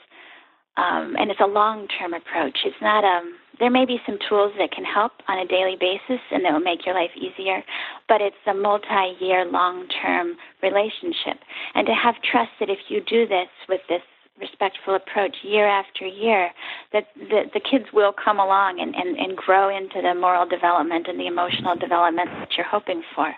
um, 0.77 1.15
and 1.17 1.31
it's 1.31 1.39
a 1.39 1.47
long 1.47 1.87
term 1.87 2.13
approach. 2.13 2.59
It's 2.65 2.81
not 2.81 3.03
um 3.03 3.35
there 3.59 3.69
may 3.69 3.85
be 3.85 3.99
some 4.05 4.17
tools 4.27 4.53
that 4.57 4.71
can 4.71 4.83
help 4.83 5.13
on 5.27 5.39
a 5.39 5.47
daily 5.47 5.77
basis 5.79 6.21
and 6.31 6.43
that 6.43 6.53
will 6.53 6.59
make 6.59 6.85
your 6.85 6.95
life 6.95 7.11
easier, 7.15 7.63
but 8.07 8.21
it's 8.21 8.35
a 8.47 8.53
multi 8.53 9.15
year, 9.19 9.45
long 9.45 9.87
term 10.01 10.35
relationship. 10.61 11.39
And 11.73 11.85
to 11.87 11.93
have 11.93 12.15
trust 12.21 12.51
that 12.59 12.69
if 12.69 12.79
you 12.89 13.01
do 13.01 13.27
this 13.27 13.49
with 13.69 13.81
this 13.89 14.01
respectful 14.39 14.95
approach 14.95 15.37
year 15.43 15.65
after 15.65 16.05
year, 16.05 16.51
that 16.91 17.07
the, 17.15 17.43
the 17.53 17.59
kids 17.59 17.85
will 17.93 18.13
come 18.13 18.39
along 18.39 18.79
and, 18.81 18.93
and, 18.95 19.17
and 19.17 19.37
grow 19.37 19.75
into 19.75 20.01
the 20.01 20.13
moral 20.13 20.45
development 20.47 21.07
and 21.07 21.19
the 21.19 21.27
emotional 21.27 21.75
development 21.75 22.29
that 22.39 22.49
you're 22.57 22.67
hoping 22.67 23.01
for. 23.15 23.33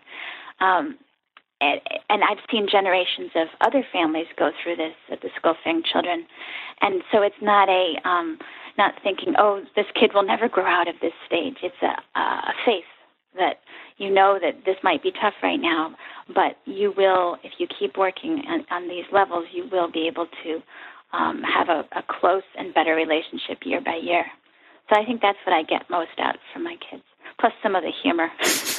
Um, 0.59 0.97
and, 1.61 2.23
I've 2.23 2.43
seen 2.51 2.67
generations 2.69 3.31
of 3.35 3.47
other 3.61 3.85
families 3.91 4.27
go 4.37 4.51
through 4.61 4.75
this 4.75 4.95
at 5.11 5.21
the 5.21 5.29
School 5.37 5.55
Young 5.65 5.83
Children, 5.83 6.25
and 6.81 7.01
so 7.11 7.21
it's 7.21 7.41
not 7.41 7.69
a 7.69 7.95
um, 8.07 8.37
not 8.77 8.93
thinking, 9.03 9.33
oh, 9.39 9.63
this 9.75 9.85
kid 9.99 10.11
will 10.13 10.23
never 10.23 10.47
grow 10.47 10.65
out 10.65 10.87
of 10.87 10.95
this 11.01 11.13
stage. 11.25 11.57
It's 11.63 11.81
a, 11.81 12.19
a 12.19 12.53
faith 12.65 12.85
that 13.37 13.59
you 13.97 14.11
know 14.11 14.37
that 14.41 14.65
this 14.65 14.75
might 14.83 15.01
be 15.01 15.11
tough 15.11 15.33
right 15.41 15.59
now, 15.59 15.95
but 16.27 16.57
you 16.65 16.93
will, 16.95 17.37
if 17.43 17.53
you 17.57 17.67
keep 17.67 17.97
working 17.97 18.43
on, 18.47 18.65
on 18.71 18.87
these 18.87 19.05
levels, 19.11 19.45
you 19.51 19.67
will 19.71 19.91
be 19.91 20.07
able 20.07 20.27
to 20.43 20.61
um, 21.13 21.41
have 21.43 21.69
a, 21.69 21.85
a 21.97 22.03
close 22.07 22.43
and 22.57 22.73
better 22.73 22.93
relationship 22.93 23.59
year 23.65 23.81
by 23.81 23.95
year. 23.95 24.25
So 24.89 24.99
I 24.99 25.05
think 25.05 25.21
that's 25.21 25.37
what 25.45 25.53
I 25.53 25.63
get 25.63 25.89
most 25.89 26.17
out 26.19 26.37
from 26.53 26.63
my 26.63 26.75
kids, 26.89 27.03
plus 27.39 27.53
some 27.63 27.75
of 27.75 27.83
the 27.83 27.91
humor. 28.03 28.29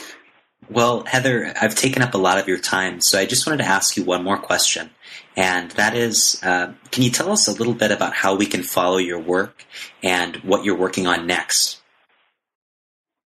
Well, 0.70 1.04
Heather, 1.06 1.52
I've 1.60 1.74
taken 1.74 2.02
up 2.02 2.12
a 2.12 2.18
lot 2.18 2.38
of 2.38 2.46
your 2.46 2.58
time, 2.58 3.00
so 3.00 3.18
I 3.18 3.24
just 3.24 3.46
wanted 3.46 3.62
to 3.62 3.68
ask 3.68 3.96
you 3.96 4.04
one 4.04 4.22
more 4.22 4.36
question. 4.36 4.90
And 5.34 5.70
that 5.72 5.94
is 5.94 6.40
uh, 6.42 6.72
can 6.90 7.04
you 7.04 7.10
tell 7.10 7.30
us 7.30 7.48
a 7.48 7.52
little 7.52 7.74
bit 7.74 7.90
about 7.90 8.12
how 8.12 8.34
we 8.34 8.44
can 8.44 8.62
follow 8.62 8.98
your 8.98 9.18
work 9.18 9.64
and 10.02 10.36
what 10.36 10.64
you're 10.64 10.76
working 10.76 11.06
on 11.06 11.26
next? 11.26 11.80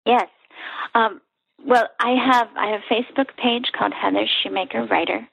Yes. 0.07 0.29
Um, 0.95 1.21
well, 1.65 1.89
I 1.99 2.11
have 2.11 2.49
I 2.57 2.71
have 2.73 2.81
a 2.89 2.95
Facebook 2.95 3.37
page 3.37 3.73
called 3.77 3.93
Heather 3.93 4.27
Shumaker 4.27 4.89
Writer, 4.89 5.27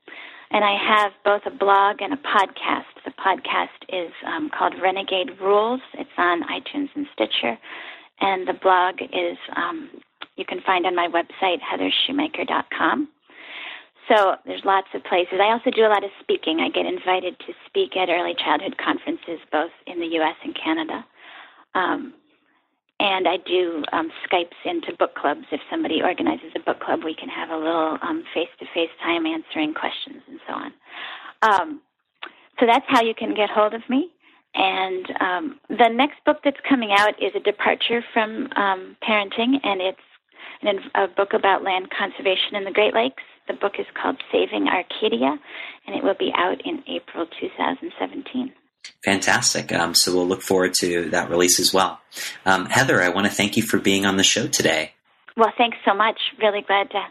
and 0.52 0.64
I 0.64 0.78
have 0.78 1.12
both 1.26 1.42
a 1.46 1.56
blog 1.56 2.02
and 2.02 2.14
a 2.14 2.18
podcast. 2.18 2.86
The 3.06 3.12
podcast 3.12 3.78
is 3.90 4.12
um, 4.26 4.50
called 4.50 4.76
Renegade 4.82 5.40
Rules. 5.42 5.82
It's 5.94 6.10
on 6.18 6.44
iTunes 6.44 6.90
and 6.96 7.08
Stitcher, 7.14 7.58
and 8.22 8.48
the 8.48 8.54
blog 8.54 9.02
is 9.02 9.38
um, 9.56 9.90
you 10.40 10.46
can 10.46 10.62
find 10.62 10.86
on 10.86 10.96
my 10.96 11.08
website, 11.08 11.60
heathershumaker.com. 11.62 13.10
So 14.08 14.36
there's 14.46 14.66
lots 14.66 14.88
of 14.96 15.04
places. 15.04 15.40
I 15.40 15.52
also 15.52 15.70
do 15.70 15.86
a 15.86 15.92
lot 15.92 16.04
of 16.04 16.10
speaking. 16.20 16.60
I 16.62 16.70
get 16.70 16.88
invited 16.88 17.38
to 17.46 17.54
speak 17.68 17.96
at 17.96 18.10
early 18.10 18.34
childhood 18.34 18.78
conferences, 18.84 19.40
both 19.52 19.72
in 19.86 20.00
the 20.00 20.08
U.S. 20.18 20.36
and 20.44 20.58
Canada. 20.58 21.06
Um, 21.76 22.14
and 23.00 23.28
I 23.28 23.38
do 23.38 23.84
um, 23.94 24.12
Skypes 24.28 24.58
into 24.66 24.94
book 24.98 25.16
clubs. 25.16 25.46
If 25.52 25.62
somebody 25.70 26.02
organizes 26.02 26.52
a 26.56 26.60
book 26.60 26.80
club, 26.80 27.02
we 27.06 27.14
can 27.14 27.30
have 27.30 27.50
a 27.50 27.56
little 27.56 27.98
face 28.34 28.50
to 28.60 28.66
face 28.74 28.90
time 29.02 29.26
answering 29.26 29.74
questions 29.74 30.24
and 30.28 30.40
so 30.48 30.54
on. 30.54 30.72
Um, 31.42 31.82
so 32.60 32.66
that's 32.66 32.86
how 32.88 33.04
you 33.04 33.14
can 33.14 33.34
get 33.36 33.50
hold 33.50 33.74
of 33.74 33.88
me. 33.90 34.10
And 34.56 35.06
um, 35.22 35.60
the 35.70 35.88
next 35.88 36.24
book 36.26 36.38
that's 36.44 36.60
coming 36.68 36.92
out 36.92 37.14
is 37.22 37.32
a 37.36 37.40
departure 37.40 38.04
from 38.12 38.50
um, 38.56 38.98
parenting, 39.08 39.60
and 39.64 39.80
it's 39.80 40.00
and 40.62 40.80
a 40.96 41.08
book 41.08 41.34
about 41.34 41.64
land 41.64 41.90
conservation 41.92 42.56
in 42.56 42.64
the 42.64 42.72
Great 42.72 42.94
Lakes. 42.94 43.24
The 43.48 43.54
book 43.54 43.74
is 43.80 43.86
called 44.00 44.22
Saving 44.32 44.68
Arcadia, 44.68 45.40
and 45.88 45.96
it 45.96 46.04
will 46.04 46.16
be 46.18 46.32
out 46.36 46.62
in 46.66 46.84
April 46.88 47.26
2017. 47.40 48.54
Fantastic. 49.04 49.72
Um, 49.72 49.94
so 49.94 50.14
we'll 50.14 50.28
look 50.28 50.42
forward 50.42 50.74
to 50.76 51.10
that 51.10 51.30
release 51.30 51.60
as 51.60 51.74
well. 51.74 52.00
Um, 52.46 52.66
Heather, 52.66 53.02
I 53.02 53.10
want 53.10 53.28
to 53.28 53.34
thank 53.34 53.58
you 53.58 53.64
for 53.64 53.80
being 53.80 54.06
on 54.06 54.18
the 54.18 54.24
show 54.24 54.48
today. 54.48 54.94
Well, 55.38 55.54
thanks 55.58 55.78
so 55.86 55.94
much. 55.94 56.20
Really 56.42 56.62
glad 56.62 56.92
to, 56.92 57.06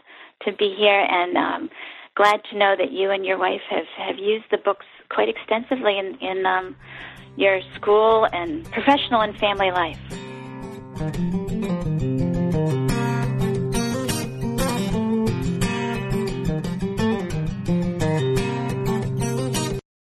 to 0.45 0.57
be 0.57 0.75
here 0.77 1.05
and 1.09 1.35
um, 1.37 1.69
glad 2.15 2.41
to 2.51 2.57
know 2.57 2.75
that 2.77 2.91
you 2.91 3.11
and 3.11 3.25
your 3.25 3.37
wife 3.37 3.61
have, 3.69 3.85
have 3.97 4.17
used 4.17 4.45
the 4.51 4.57
books 4.57 4.85
quite 5.09 5.29
extensively 5.29 5.97
in, 5.97 6.15
in 6.21 6.45
um, 6.45 6.75
your 7.37 7.61
school 7.75 8.27
and 8.31 8.65
professional 8.71 9.21
and 9.21 9.37
family 9.37 9.71
life. 9.71 9.99